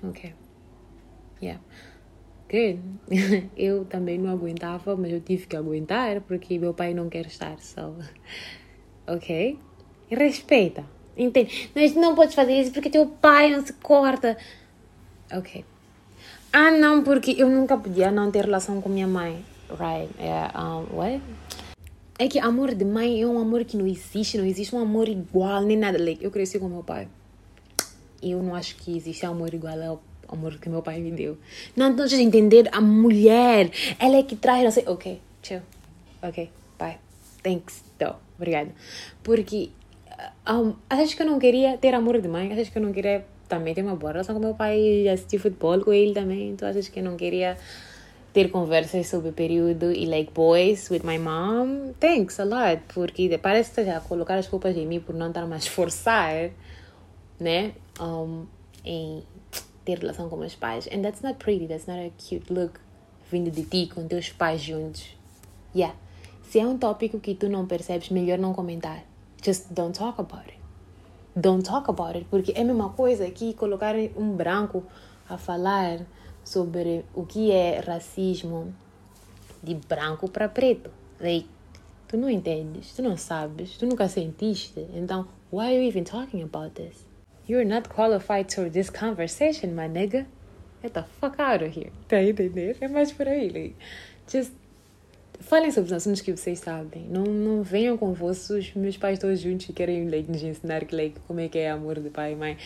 Ok. 0.04 0.34
Yeah. 1.42 1.64
Good. 2.52 2.82
eu 3.56 3.86
também 3.86 4.18
não 4.18 4.30
aguentava, 4.30 4.98
mas 4.98 5.14
eu 5.14 5.22
tive 5.22 5.48
que 5.48 5.56
aguentar 5.56 6.20
porque 6.22 6.60
meu 6.60 6.74
pai 6.74 6.94
não 6.94 7.08
quer 7.08 7.26
estar. 7.28 7.58
So, 7.62 7.96
ok 9.08 9.69
respeita. 10.10 10.84
Entende? 11.18 11.70
Mas 11.76 11.94
não 11.96 12.16
podes 12.16 12.34
fazer 12.34 12.62
isso 12.62 12.72
porque 12.72 12.90
teu 12.90 13.06
pai 13.06 13.52
não 13.52 13.66
se 13.66 13.74
corta. 13.74 14.38
Ok. 15.32 15.66
Ah, 16.52 16.72
não, 16.72 17.04
porque 17.04 17.36
eu 17.38 17.50
nunca 17.50 17.78
podia 17.78 18.10
não 18.10 18.32
ter 18.32 18.46
relação 18.46 18.82
com 18.82 18.90
minha 18.90 19.08
mãe. 19.08 19.44
Right. 19.70 20.10
Yeah, 20.20 20.52
um, 20.60 20.98
what? 20.98 21.22
É 22.18 22.28
que 22.28 22.40
amor 22.40 22.74
de 22.74 22.84
mãe 22.84 23.22
é 23.22 23.26
um 23.28 23.40
amor 23.40 23.64
que 23.64 23.78
não 23.78 23.86
existe, 23.86 24.38
não 24.38 24.46
existe 24.46 24.76
um 24.76 24.80
amor 24.80 25.08
igual, 25.08 25.62
nem 25.62 25.78
nada. 25.78 25.98
Like, 26.04 26.24
eu 26.24 26.32
cresci 26.32 26.58
com 26.58 26.68
meu 26.68 26.84
pai. 26.84 27.08
E 28.22 28.32
eu 28.32 28.42
não 28.42 28.56
acho 28.56 28.76
que 28.78 28.98
existe 28.98 29.26
amor 29.26 29.54
igual 29.54 29.82
ao 29.82 30.02
amor 30.28 30.58
que 30.58 30.70
meu 30.70 30.82
pai 30.82 31.00
me 31.00 31.12
deu. 31.12 31.38
Não, 31.76 31.94
não 31.94 32.06
de 32.06 32.16
entender 32.16 32.68
a 32.72 32.82
mulher. 32.82 33.72
Ela 34.00 34.18
é 34.18 34.24
que 34.24 34.36
traz, 34.36 34.64
não 34.64 34.72
sei. 34.72 34.84
Ok, 34.88 35.22
chill. 35.44 35.62
Ok, 36.22 36.50
bye. 36.78 36.98
Thanks, 37.44 37.84
though. 37.98 38.16
Obrigada. 38.38 38.72
Porque 39.24 39.70
achas 40.90 41.14
que 41.14 41.22
eu 41.22 41.26
não 41.26 41.40
queria 41.40 41.78
ter 41.78 41.94
amor 41.94 42.20
de 42.22 42.28
mãe? 42.28 42.52
Achas 42.52 42.70
que 42.70 42.78
eu 42.78 42.82
não 42.82 42.92
queria 42.92 43.26
também 43.48 43.74
ter 43.74 43.82
uma 43.82 43.96
boa 43.96 44.12
relação 44.12 44.36
com 44.36 44.42
meu 44.42 44.54
pai 44.54 44.80
e 44.80 45.10
assistir 45.10 45.40
futebol 45.40 45.80
com 45.82 45.92
ele 45.92 46.14
também? 46.14 46.56
Tu 46.56 46.66
achas 46.66 46.88
que 46.88 47.00
eu 47.00 47.04
não 47.04 47.18
queria 47.18 47.58
ter 48.34 48.50
conversas 48.52 49.08
sobre 49.08 49.30
o 49.30 49.34
período 49.34 49.92
e 49.92 50.06
like 50.06 50.32
boys 50.32 50.90
with 50.90 51.02
my 51.04 51.18
mom? 51.18 51.94
Thanks 52.00 52.40
a 52.40 52.44
lot, 52.44 52.82
porque 52.94 53.38
parece 53.38 53.72
que 53.72 53.84
já 53.84 54.00
colocar 54.00 54.38
as 54.38 54.48
culpas 54.48 54.76
em 54.78 54.86
mim 54.86 55.00
por 55.00 55.16
não 55.16 55.28
estar 55.30 55.46
mais 55.46 55.66
forçar, 55.68 56.52
né? 57.40 57.74
Um, 58.00 58.46
em 58.86 59.24
ter 59.84 60.00
relação 60.00 60.30
com 60.30 60.38
meus 60.38 60.56
pais. 60.56 60.88
And 60.92 61.02
that's 61.02 61.22
not 61.22 61.38
pretty, 61.44 61.68
that's 61.68 61.88
not 61.88 62.00
a 62.00 62.12
cute 62.18 62.54
look 62.54 62.80
vindo 63.32 63.52
de 63.52 63.64
ti 63.64 63.90
com 63.94 64.08
teus 64.08 64.30
pais 64.30 64.62
juntos. 64.62 65.06
Yeah. 65.76 65.96
Se 66.44 66.60
é 66.60 66.66
um 66.66 66.78
tópico 66.78 67.20
que 67.20 67.36
tu 67.36 67.48
não 67.48 67.68
percebes, 67.68 68.10
melhor 68.10 68.40
não 68.40 68.54
comentar. 68.54 69.04
Just 69.42 69.74
don't 69.74 69.94
talk 69.94 70.20
about 70.20 70.48
it. 70.48 70.60
Don't 71.36 71.64
talk 71.64 71.90
about 71.90 72.16
it, 72.18 72.28
porque 72.30 72.52
é 72.54 72.62
a 72.62 72.66
mesma 72.66 72.90
coisa 72.90 73.30
que 73.32 73.54
colocar 73.54 73.96
um 74.18 74.36
branco 74.36 74.84
a 75.30 75.38
falar 75.38 76.06
sobre 76.44 77.06
o 77.14 77.26
que 77.26 77.52
é 77.52 77.80
racismo 77.80 78.74
de 79.64 79.76
branco 79.76 80.30
para 80.30 80.50
preto. 80.50 80.90
Like, 81.20 81.48
tu 82.08 82.18
não 82.18 82.30
entendes, 82.30 82.94
tu 82.96 83.02
não 83.02 83.16
sabes, 83.16 83.78
tu 83.78 83.86
nunca 83.86 84.08
sentiste. 84.10 84.88
Então, 84.94 85.28
why 85.52 85.68
are 85.68 85.76
you 85.76 85.84
even 85.84 86.04
talking 86.04 86.42
about 86.42 86.72
this? 86.76 87.06
You're 87.48 87.66
not 87.66 87.90
qualified 87.90 88.54
for 88.54 88.70
this 88.70 88.90
conversation, 88.90 89.76
my 89.76 89.88
nigga. 89.88 90.26
Get 90.82 90.94
the 90.94 91.04
fuck 91.20 91.40
out 91.40 91.64
of 91.64 91.78
here. 91.78 91.92
Tá 92.08 92.18
a 92.18 92.24
entender? 92.24 92.78
É 92.82 92.88
mais 92.88 93.12
por 93.12 93.28
aí. 93.28 93.50
Like, 93.50 93.76
just 94.28 94.52
falem 95.40 95.72
sobre 95.72 95.88
os 95.88 95.94
assuntos 95.94 96.22
que 96.22 96.36
vocês 96.36 96.60
sabem. 96.60 97.08
Não, 97.10 97.24
não 97.24 97.64
venham 97.64 97.98
com 97.98 98.14
vossos 98.14 98.74
meus 98.74 98.98
pais 98.98 99.20
todos 99.20 99.40
juntos 99.40 99.68
querem 99.76 100.10
like, 100.10 100.32
nos 100.32 100.44
ensinar 100.44 100.86
que, 100.86 100.96
like, 100.96 101.20
como 101.22 101.40
é 101.40 101.48
que 101.48 101.58
é 101.58 101.70
amor 101.70 102.00
de 102.00 102.10
pai 102.10 102.34
e 102.34 102.36
mãe. 102.36 102.58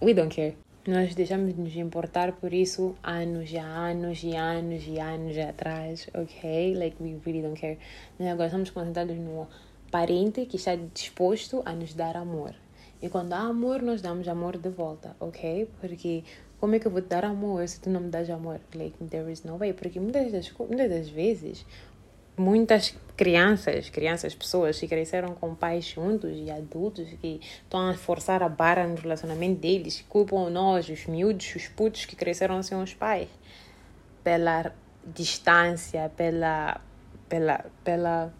We 0.00 0.14
don't 0.14 0.34
care. 0.34 0.56
Nós 0.88 1.14
deixamos 1.14 1.54
de 1.54 1.60
nos 1.60 1.76
importar 1.76 2.32
por 2.32 2.54
isso 2.54 2.94
anos 3.02 3.52
e 3.52 3.58
anos 3.58 4.22
e 4.22 4.34
anos 4.34 4.82
e 4.86 4.98
anos 4.98 5.36
atrás, 5.36 6.08
ok? 6.14 6.74
Like, 6.74 6.96
we 7.00 7.18
really 7.26 7.42
don't 7.42 7.60
care. 7.60 7.78
Nós 8.18 8.28
agora 8.30 8.46
estamos 8.46 8.70
concentrados 8.70 9.16
no 9.16 9.46
parente 9.90 10.46
que 10.46 10.56
está 10.56 10.76
disposto 10.76 11.62
a 11.66 11.72
nos 11.74 11.92
dar 11.92 12.16
amor. 12.16 12.54
E 13.02 13.08
quando 13.08 13.32
há 13.32 13.40
amor, 13.40 13.82
nós 13.82 14.00
damos 14.00 14.26
amor 14.28 14.56
de 14.56 14.70
volta, 14.70 15.14
ok? 15.20 15.68
Porque 15.80 16.22
como 16.60 16.74
é 16.74 16.78
que 16.78 16.86
eu 16.86 16.90
vou 16.90 17.00
te 17.00 17.08
dar 17.08 17.24
amor 17.24 17.66
se 17.66 17.80
tu 17.80 17.88
não 17.88 18.00
me 18.02 18.10
das 18.10 18.28
amor? 18.28 18.60
Like, 18.74 18.96
there 19.08 19.32
is 19.32 19.42
no 19.42 19.56
way. 19.56 19.72
Porque 19.72 19.98
muitas 19.98 20.30
das, 20.30 20.52
muitas 20.52 20.90
das 20.90 21.08
vezes, 21.08 21.64
muitas 22.36 22.94
crianças, 23.16 23.88
crianças, 23.88 24.34
pessoas 24.34 24.78
que 24.78 24.86
cresceram 24.86 25.34
com 25.34 25.54
pais 25.54 25.86
juntos 25.86 26.30
e 26.34 26.50
adultos 26.50 27.08
que 27.20 27.40
estão 27.62 27.88
a 27.88 27.94
forçar 27.94 28.42
a 28.42 28.48
barra 28.48 28.86
no 28.86 28.94
relacionamento 28.96 29.58
deles, 29.58 30.04
culpam 30.06 30.50
nós, 30.50 30.88
os 30.88 31.06
miúdos, 31.06 31.54
os 31.56 31.66
putos 31.66 32.04
que 32.04 32.14
cresceram 32.14 32.62
sem 32.62 32.76
os 32.80 32.92
pais, 32.92 33.28
pela 34.22 34.72
distância, 35.06 36.10
pela, 36.14 36.78
pela, 37.26 37.64
pela 37.82 38.32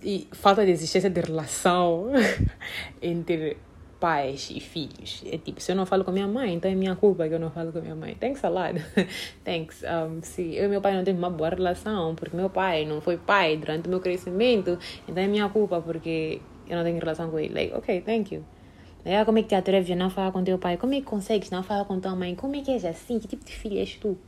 e 0.00 0.28
falta 0.32 0.64
de 0.64 0.70
existência 0.70 1.10
de 1.10 1.20
relação 1.20 2.06
entre 3.02 3.56
pais 4.00 4.50
e 4.50 4.60
filhos. 4.60 5.22
É 5.26 5.38
tipo, 5.38 5.60
se 5.60 5.72
eu 5.72 5.76
não 5.76 5.84
falo 5.84 6.04
com 6.04 6.12
minha 6.12 6.26
mãe, 6.26 6.54
então 6.54 6.70
é 6.70 6.74
minha 6.74 6.94
culpa 6.94 7.28
que 7.28 7.34
eu 7.34 7.38
não 7.38 7.50
falo 7.50 7.72
com 7.72 7.80
minha 7.80 7.94
mãe. 7.94 8.14
Thanks 8.14 8.44
a 8.44 8.48
lot. 8.48 8.80
Thanks. 9.44 9.82
Um, 9.82 10.22
se 10.22 10.54
eu 10.54 10.66
e 10.66 10.68
meu 10.68 10.80
pai 10.80 10.94
não 10.94 11.04
temos 11.04 11.20
uma 11.20 11.30
boa 11.30 11.50
relação, 11.50 12.14
porque 12.14 12.36
meu 12.36 12.50
pai 12.50 12.84
não 12.84 13.00
foi 13.00 13.16
pai 13.16 13.56
durante 13.56 13.86
o 13.86 13.90
meu 13.90 14.00
crescimento, 14.00 14.78
então 15.08 15.22
é 15.22 15.26
minha 15.26 15.48
culpa 15.48 15.80
porque 15.80 16.40
eu 16.68 16.76
não 16.76 16.84
tenho 16.84 16.98
relação 16.98 17.30
com 17.30 17.38
ele. 17.38 17.52
Like, 17.52 17.74
ok, 17.74 18.00
thank 18.02 18.34
you. 18.34 18.44
É, 19.04 19.24
como 19.24 19.38
é 19.38 19.42
que 19.42 19.48
te 19.48 19.54
atreves 19.54 19.90
a 19.90 19.96
não 19.96 20.10
falar 20.10 20.32
com 20.32 20.42
teu 20.44 20.58
pai? 20.58 20.76
Como 20.76 20.92
é 20.94 20.96
que 20.96 21.06
consegues 21.06 21.50
não 21.50 21.62
falar 21.62 21.84
com 21.84 21.98
tua 21.98 22.14
mãe? 22.14 22.34
Como 22.34 22.54
é 22.56 22.60
que 22.60 22.70
és 22.70 22.84
assim? 22.84 23.18
Que 23.18 23.26
tipo 23.26 23.44
de 23.44 23.52
filho 23.52 23.78
és 23.78 23.94
tu? 23.94 24.18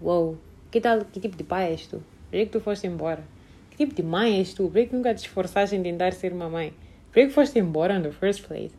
Uou, 0.00 0.36
que 0.70 0.80
tal, 0.80 1.04
que 1.04 1.18
tipo 1.20 1.36
de 1.36 1.44
pai 1.44 1.70
és 1.70 1.86
tu? 1.86 2.02
Por 2.30 2.38
que 2.38 2.46
tu 2.46 2.60
foste 2.60 2.86
embora? 2.86 3.24
Que 3.70 3.78
tipo 3.78 3.94
de 3.94 4.02
mãe 4.02 4.38
és 4.38 4.54
tu? 4.54 4.68
Por 4.68 4.86
que 4.86 4.94
nunca 4.94 5.14
te 5.14 5.26
esforçaste 5.26 5.74
em 5.74 5.82
tentar 5.82 6.12
ser 6.12 6.32
uma 6.32 6.48
mãe? 6.48 6.72
Por 7.12 7.22
que 7.22 7.28
foste 7.30 7.58
embora 7.58 7.96
in 7.96 8.02
the 8.02 8.12
first 8.12 8.46
place? 8.46 8.72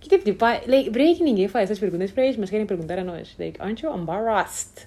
Que 0.00 0.08
tipo 0.08 0.24
de 0.24 0.32
pai. 0.32 0.62
Like, 0.66 0.90
por 0.90 1.00
que 1.00 1.22
ninguém 1.24 1.48
faz 1.48 1.64
essas 1.64 1.78
perguntas 1.78 2.10
para 2.12 2.24
eles, 2.24 2.36
mas 2.36 2.50
querem 2.50 2.66
perguntar 2.66 2.98
a 2.98 3.04
nós? 3.04 3.34
Like, 3.38 3.60
aren't 3.60 3.84
you 3.84 3.92
embarrassed? 3.92 4.86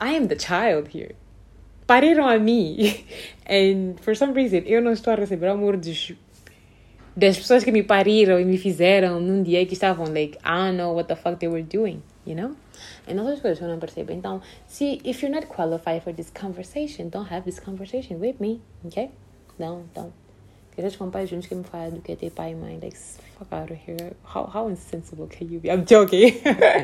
I 0.00 0.16
am 0.16 0.26
the 0.26 0.38
child 0.38 0.88
here. 0.96 1.14
Pariram 1.86 2.26
a 2.26 2.38
mim. 2.38 3.04
And 3.46 4.00
for 4.00 4.16
some 4.16 4.32
reason, 4.32 4.62
eu 4.66 4.80
não 4.80 4.92
estou 4.92 5.12
a 5.12 5.16
receber 5.16 5.48
amor 5.48 5.76
dos, 5.76 6.12
das 7.14 7.36
pessoas 7.36 7.62
que 7.62 7.70
me 7.70 7.82
pariram 7.82 8.40
e 8.40 8.44
me 8.44 8.56
fizeram 8.56 9.20
num 9.20 9.42
dia 9.42 9.64
que 9.66 9.74
estavam, 9.74 10.06
like, 10.06 10.38
I 10.38 10.68
don't 10.68 10.76
know 10.78 10.94
what 10.94 11.08
the 11.08 11.16
fuck 11.16 11.36
they 11.38 11.48
were 11.48 11.62
doing, 11.62 12.02
you 12.26 12.34
know? 12.34 12.56
E 13.06 13.14
outras 13.14 13.40
coisas 13.40 13.60
eu 13.60 13.68
não 13.68 13.78
percebo. 13.78 14.12
Então, 14.12 14.40
se, 14.66 15.00
if 15.04 15.22
you're 15.22 15.34
not 15.34 15.46
qualified 15.46 16.02
for 16.02 16.14
this 16.14 16.30
conversation, 16.30 17.08
don't 17.08 17.32
have 17.32 17.44
this 17.44 17.60
conversation 17.60 18.18
with 18.18 18.36
me, 18.40 18.62
okay? 18.86 19.10
Não, 19.58 19.84
don't. 19.94 20.21
Pais 20.74 21.28
juntos 21.28 21.46
que 21.46 21.54
me 21.54 21.64
fala 21.64 21.90
do 21.90 22.00
que 22.00 22.12
é 22.12 22.16
ter 22.16 22.30
pai 22.30 22.52
e 22.52 22.54
mãe. 22.54 22.78
Like, 22.82 22.96
fuck 22.96 23.52
out 23.52 23.70
of 23.70 23.78
here. 23.86 24.16
How, 24.24 24.46
how 24.46 24.70
insensible 24.70 25.26
can 25.26 25.46
you 25.46 25.60
be? 25.60 25.68
I'm 25.68 25.84
joking. 25.84 26.40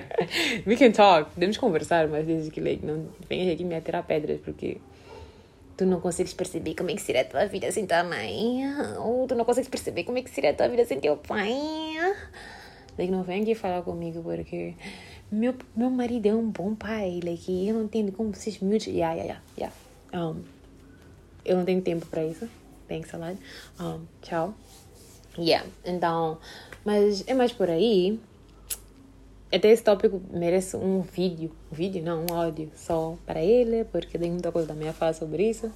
We 0.66 0.76
can 0.76 0.92
talk. 0.92 1.30
Podemos 1.34 1.56
conversar, 1.56 2.06
mas 2.08 2.26
desde 2.26 2.50
que 2.50 2.60
like, 2.60 2.84
não 2.84 3.06
venhas 3.28 3.54
aqui 3.54 3.64
me 3.64 3.74
atirar 3.74 4.02
pedras, 4.02 4.40
porque 4.42 4.78
tu 5.74 5.86
não 5.86 6.00
consegues 6.00 6.34
perceber 6.34 6.74
como 6.74 6.90
é 6.90 6.94
que 6.94 7.00
seria 7.00 7.22
a 7.22 7.24
tua 7.24 7.46
vida 7.46 7.72
sem 7.72 7.86
tua 7.86 8.04
mãe. 8.04 8.60
Ou 8.98 9.26
tu 9.26 9.34
não 9.34 9.46
consegues 9.46 9.70
perceber 9.70 10.04
como 10.04 10.18
é 10.18 10.22
que 10.22 10.30
seria 10.30 10.50
a 10.50 10.54
tua 10.54 10.68
vida 10.68 10.84
sem 10.84 11.00
teu 11.00 11.16
pai. 11.16 11.56
Like, 12.98 13.10
não 13.10 13.22
vem 13.22 13.42
aqui 13.42 13.54
falar 13.54 13.80
comigo, 13.80 14.22
porque 14.22 14.74
meu, 15.32 15.54
meu 15.74 15.88
marido 15.88 16.26
é 16.26 16.34
um 16.34 16.50
bom 16.50 16.74
pai. 16.74 17.20
Like, 17.24 17.66
eu 17.66 17.74
não 17.74 17.84
entendo 17.84 18.12
como 18.12 18.34
vocês 18.34 18.60
me... 18.60 18.76
Yeah, 18.76 19.14
yeah, 19.14 19.22
yeah. 19.24 19.42
yeah. 19.56 19.74
Um, 20.12 20.42
eu 21.42 21.56
não 21.56 21.64
tenho 21.64 21.80
tempo 21.80 22.04
para 22.04 22.22
isso 22.22 22.46
thanks 22.88 23.12
a 23.14 23.18
lot. 23.18 23.38
Um, 23.78 24.06
tchau. 24.22 24.54
Yeah, 25.38 25.68
então, 25.84 26.38
mas 26.84 27.22
é 27.28 27.34
mais 27.34 27.52
por 27.52 27.70
aí. 27.70 28.18
Até 29.52 29.70
esse 29.70 29.82
tópico 29.82 30.20
merece 30.30 30.76
um 30.76 31.00
vídeo, 31.00 31.52
um 31.72 31.74
vídeo 31.74 32.02
não, 32.02 32.26
um 32.28 32.34
áudio 32.34 32.70
só 32.74 33.16
para 33.24 33.40
ele, 33.40 33.84
porque 33.84 34.18
tem 34.18 34.30
muita 34.30 34.52
coisa 34.52 34.68
também 34.68 34.88
a 34.88 34.92
falar 34.92 35.14
sobre 35.14 35.48
isso. 35.48 35.72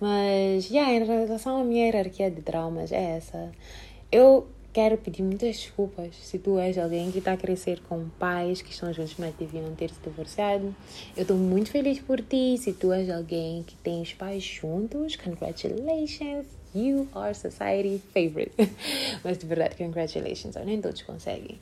Mas, 0.00 0.68
yeah, 0.68 0.92
em 0.92 1.04
relação 1.04 1.60
à 1.60 1.64
minha 1.64 1.86
hierarquia 1.86 2.30
de 2.30 2.42
traumas, 2.42 2.92
é 2.92 3.16
essa. 3.16 3.50
eu 4.12 4.46
quero 4.74 4.98
pedir 4.98 5.22
muitas 5.22 5.56
desculpas 5.56 6.16
se 6.16 6.36
tu 6.36 6.58
és 6.58 6.76
alguém 6.76 7.12
que 7.12 7.18
está 7.18 7.34
a 7.34 7.36
crescer 7.36 7.80
com 7.88 8.08
pais 8.18 8.60
que 8.60 8.72
estão 8.72 8.92
juntos, 8.92 9.14
mas 9.16 9.32
deviam 9.36 9.72
ter 9.76 9.88
se 9.88 10.00
divorciado. 10.00 10.74
Eu 11.16 11.22
estou 11.22 11.36
muito 11.36 11.70
feliz 11.70 12.00
por 12.00 12.20
ti. 12.20 12.58
Se 12.58 12.72
tu 12.72 12.92
és 12.92 13.08
alguém 13.08 13.62
que 13.62 13.76
tem 13.76 14.02
os 14.02 14.12
pais 14.12 14.42
juntos, 14.42 15.14
congratulations! 15.14 16.46
You 16.74 17.08
are 17.14 17.32
society 17.36 18.02
favorite. 18.12 18.52
mas 19.22 19.38
de 19.38 19.46
verdade, 19.46 19.76
congratulations. 19.76 20.56
Nem 20.66 20.80
todos 20.80 21.02
conseguem. 21.02 21.56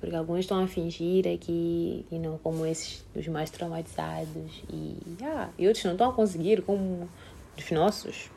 Porque 0.00 0.16
alguns 0.16 0.40
estão 0.40 0.64
a 0.64 0.66
fingir 0.66 1.28
aqui, 1.28 2.06
you 2.10 2.18
know, 2.18 2.40
como 2.42 2.64
esses 2.64 3.04
dos 3.14 3.28
mais 3.28 3.50
traumatizados. 3.50 4.62
E, 4.72 4.96
yeah, 5.20 5.50
e 5.58 5.66
outros 5.66 5.84
não 5.84 5.92
estão 5.92 6.08
a 6.08 6.12
conseguir, 6.14 6.62
como 6.62 7.10
os 7.58 7.70
nossos. 7.70 8.30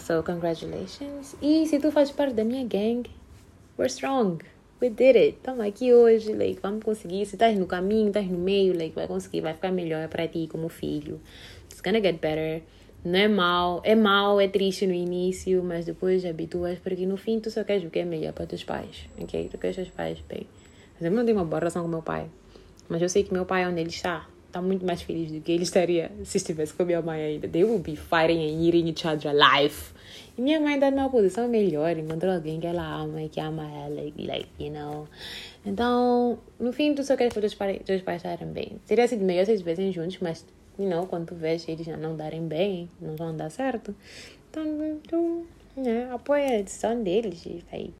So, 0.00 0.22
congratulations. 0.24 1.36
E 1.42 1.66
se 1.66 1.78
tu 1.78 1.92
fazes 1.92 2.14
parte 2.14 2.34
da 2.34 2.42
minha 2.42 2.64
gang, 2.64 3.08
we're 3.76 3.88
strong. 3.88 4.40
We 4.80 4.90
did 4.90 5.16
it. 5.16 5.36
Estamos 5.36 5.66
aqui 5.66 5.92
hoje, 5.92 6.32
like, 6.32 6.60
vamos 6.60 6.84
conseguir. 6.84 7.26
Se 7.26 7.36
estás 7.36 7.58
no 7.58 7.66
caminho, 7.66 8.08
estás 8.08 8.26
no 8.26 8.38
meio, 8.38 8.76
like, 8.76 8.94
vai 8.94 9.06
conseguir, 9.06 9.40
vai 9.40 9.54
ficar 9.54 9.72
melhor 9.72 10.08
para 10.08 10.28
ti 10.28 10.48
como 10.50 10.68
filho. 10.68 11.20
It's 11.64 11.80
gonna 11.80 12.00
get 12.00 12.20
better. 12.20 12.62
Não 13.04 13.18
é 13.18 13.28
mal, 13.28 13.80
é 13.84 13.94
mal, 13.94 14.40
é 14.40 14.48
triste 14.48 14.86
no 14.86 14.92
início, 14.92 15.62
mas 15.62 15.84
depois 15.84 16.24
habituas, 16.24 16.78
porque 16.78 17.06
no 17.06 17.16
fim 17.16 17.38
tu 17.38 17.50
só 17.50 17.62
queres 17.62 17.84
o 17.84 17.90
que 17.90 18.00
é 18.00 18.04
melhor 18.04 18.32
para 18.32 18.46
teus 18.46 18.64
pais, 18.64 19.08
ok? 19.20 19.48
Tu 19.48 19.58
queres 19.58 19.76
teus 19.76 19.90
pais 19.90 20.18
bem. 20.28 20.46
Mas 20.94 21.04
eu 21.04 21.10
não 21.12 21.24
tenho 21.24 21.38
uma 21.38 21.44
boa 21.44 21.60
relação 21.60 21.82
com 21.82 21.88
meu 21.88 22.02
pai, 22.02 22.28
mas 22.88 23.00
eu 23.00 23.08
sei 23.08 23.22
que 23.22 23.32
meu 23.32 23.46
pai, 23.46 23.64
onde 23.64 23.80
ele 23.80 23.90
está, 23.90 24.26
está 24.56 24.62
muito 24.62 24.86
mais 24.86 25.02
feliz 25.02 25.30
do 25.30 25.40
que 25.40 25.52
ele 25.52 25.62
estaria 25.62 26.10
se 26.24 26.38
estivesse 26.38 26.72
com 26.72 26.84
minha 26.84 27.02
mãe 27.02 27.20
ainda. 27.20 27.46
They 27.46 27.64
will 27.64 27.78
be 27.78 27.94
fighting 27.94 28.40
and 28.40 28.64
eating 28.64 28.88
each 28.88 29.06
other 29.06 29.30
alive. 29.30 29.74
E 30.36 30.40
minha 30.40 30.60
mãe 30.60 30.74
está 30.74 30.90
numa 30.90 31.10
posição 31.10 31.48
melhor, 31.48 31.96
encontrou 31.96 32.32
alguém 32.34 32.60
que 32.60 32.66
ela 32.66 33.02
ama 33.02 33.22
e 33.22 33.28
que 33.28 33.40
ama 33.40 33.64
ela, 33.64 34.02
like, 34.18 34.48
you 34.58 34.72
know. 34.72 35.06
Então, 35.64 36.38
no 36.58 36.72
fim, 36.72 36.94
tu 36.94 37.02
só 37.04 37.16
queres 37.16 37.32
que 37.32 37.38
os 37.38 37.54
teus 37.84 38.02
pais 38.02 38.22
estarem 38.22 38.48
bem. 38.48 38.80
Seria 38.84 39.06
sido 39.08 39.24
melhor 39.24 39.44
se 39.44 39.52
eles 39.52 39.60
estivessem 39.60 39.92
juntos, 39.92 40.18
mas, 40.20 40.44
you 40.78 40.88
know, 40.88 41.06
quando 41.06 41.26
tu 41.26 41.34
vês 41.34 41.66
eles 41.68 41.86
não 41.86 42.16
darem 42.16 42.46
bem, 42.46 42.88
não 43.00 43.16
vão 43.16 43.36
dar 43.36 43.50
certo, 43.50 43.94
então, 44.50 44.64
tu 45.08 45.46
né, 45.76 46.08
apoia 46.10 46.58
a 46.58 46.62
decisão 46.62 47.02
deles 47.02 47.44
e 47.44 47.62
aí 47.72 47.92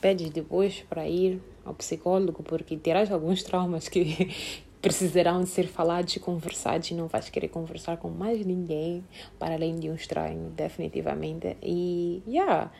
pedes 0.00 0.30
depois 0.30 0.84
para 0.88 1.08
ir 1.08 1.40
ao 1.64 1.74
psicólogo, 1.74 2.42
porque 2.42 2.76
terás 2.76 3.10
alguns 3.10 3.42
traumas 3.42 3.88
que, 3.88 4.30
precisarão 4.80 5.44
ser 5.44 5.66
falados 5.66 6.14
e 6.16 6.20
conversados 6.20 6.90
e 6.90 6.94
não 6.94 7.08
vais 7.08 7.28
querer 7.28 7.48
conversar 7.48 7.96
com 7.96 8.08
mais 8.08 8.44
ninguém 8.44 9.04
para 9.38 9.54
além 9.54 9.76
de 9.76 9.90
um 9.90 9.94
estranho, 9.94 10.50
definitivamente. 10.50 11.56
E, 11.62 12.22
yeah, 12.26 12.70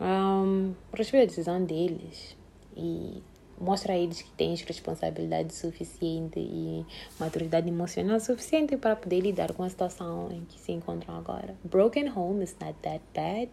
um, 0.00 0.74
respeita 0.92 1.24
a 1.24 1.28
decisão 1.28 1.64
deles 1.64 2.36
e 2.76 3.22
mostra 3.60 3.92
a 3.92 3.96
eles 3.98 4.22
que 4.22 4.30
tens 4.30 4.62
responsabilidade 4.62 5.54
suficiente 5.54 6.40
e 6.40 6.84
maturidade 7.18 7.68
emocional 7.68 8.18
suficiente 8.18 8.76
para 8.76 8.96
poder 8.96 9.20
lidar 9.20 9.52
com 9.52 9.62
a 9.62 9.68
situação 9.68 10.32
em 10.32 10.44
que 10.46 10.58
se 10.58 10.72
encontram 10.72 11.16
agora. 11.16 11.54
Broken 11.62 12.10
home 12.16 12.42
is 12.42 12.56
not 12.60 12.74
that 12.82 13.02
bad. 13.14 13.50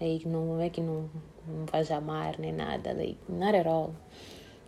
Like, 0.00 0.28
não 0.28 0.60
é 0.60 0.70
que 0.70 0.80
não, 0.80 1.10
não 1.46 1.66
vais 1.66 1.90
amar 1.90 2.38
nem 2.38 2.52
nada. 2.52 2.92
Like, 2.92 3.18
not 3.28 3.56
at 3.56 3.66
all 3.66 3.94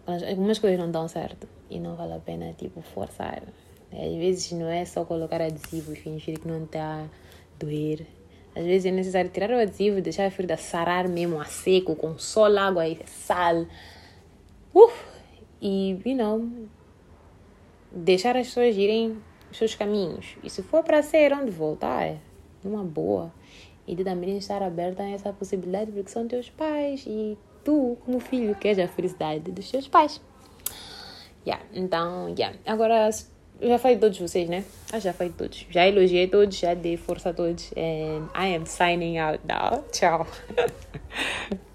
algumas 0.07 0.59
coisas 0.59 0.79
não 0.79 0.91
dão 0.91 1.07
certo 1.09 1.49
e 1.71 1.79
não 1.79 1.95
vale 1.95 2.15
a 2.15 2.19
pena 2.19 2.53
tipo 2.53 2.83
forçar. 2.83 3.43
Às 3.93 4.15
vezes 4.15 4.53
não 4.53 4.69
é 4.69 4.85
só 4.85 5.05
colocar 5.05 5.41
adesivo 5.41 5.93
e 5.93 5.97
fingir 5.97 6.41
que 6.41 6.49
não 6.49 6.65
está 6.65 7.07
doer. 7.59 8.07
Às 8.55 8.65
vezes 8.65 8.87
é 8.87 8.91
necessário 8.91 9.31
tirar 9.31 9.51
o 9.51 9.61
adesivo 9.61 9.99
e 9.99 10.03
deixar 10.03 10.27
a 10.27 10.31
ferida 10.31 10.57
sarar 10.57 11.09
mesmo 11.09 11.41
a 11.41 11.45
seco, 11.45 11.97
com 11.97 12.19
sol, 12.19 12.57
água 12.59 12.87
e 12.87 12.99
sal. 13.07 13.67
Uf! 14.75 14.95
E, 15.61 15.99
you 16.05 16.17
know, 16.17 16.51
deixar 17.91 18.37
as 18.37 18.49
pessoas 18.49 18.77
irem 18.77 19.19
os 19.51 19.57
seus 19.57 19.75
caminhos. 19.75 20.37
E 20.43 20.51
se 20.51 20.63
for 20.63 20.83
para 20.83 21.03
ser 21.03 21.33
onde 21.33 21.51
voltar, 21.51 22.17
numa 22.65 22.83
boa. 22.83 23.33
E 23.87 23.95
de 23.95 24.05
também 24.05 24.37
estar 24.37 24.63
aberta 24.63 25.03
a 25.03 25.11
essa 25.11 25.33
possibilidade, 25.33 25.93
porque 25.93 26.11
são 26.11 26.27
teus 26.27 26.49
pais 26.51 27.05
e 27.07 27.37
tu, 27.65 27.97
como 28.05 28.21
filho, 28.21 28.55
queres 28.55 28.79
a 28.79 28.89
felicidade 28.89 29.51
dos 29.51 29.71
teus 29.71 29.89
pais. 29.89 30.21
Yeah, 31.47 31.65
então, 31.75 32.29
yeah. 32.39 32.57
Agora, 32.67 33.11
já 33.61 33.79
falei 33.79 33.97
de 33.97 34.01
todos 34.01 34.19
vocês, 34.19 34.49
né? 34.49 34.65
Ah, 34.93 34.99
já 34.99 35.13
falei 35.13 35.33
de 35.33 35.39
todos. 35.39 35.67
Já 35.71 35.87
elogiei 35.87 36.29
todos, 36.29 36.57
já 36.57 36.75
dei 36.75 36.97
força 36.97 37.31
a 37.31 37.35
todos. 37.35 37.73
And 37.73 38.29
I 38.35 38.55
am 38.57 38.67
signing 38.67 39.19
out 39.19 39.41
now. 39.47 39.85
Tchau. 39.91 40.27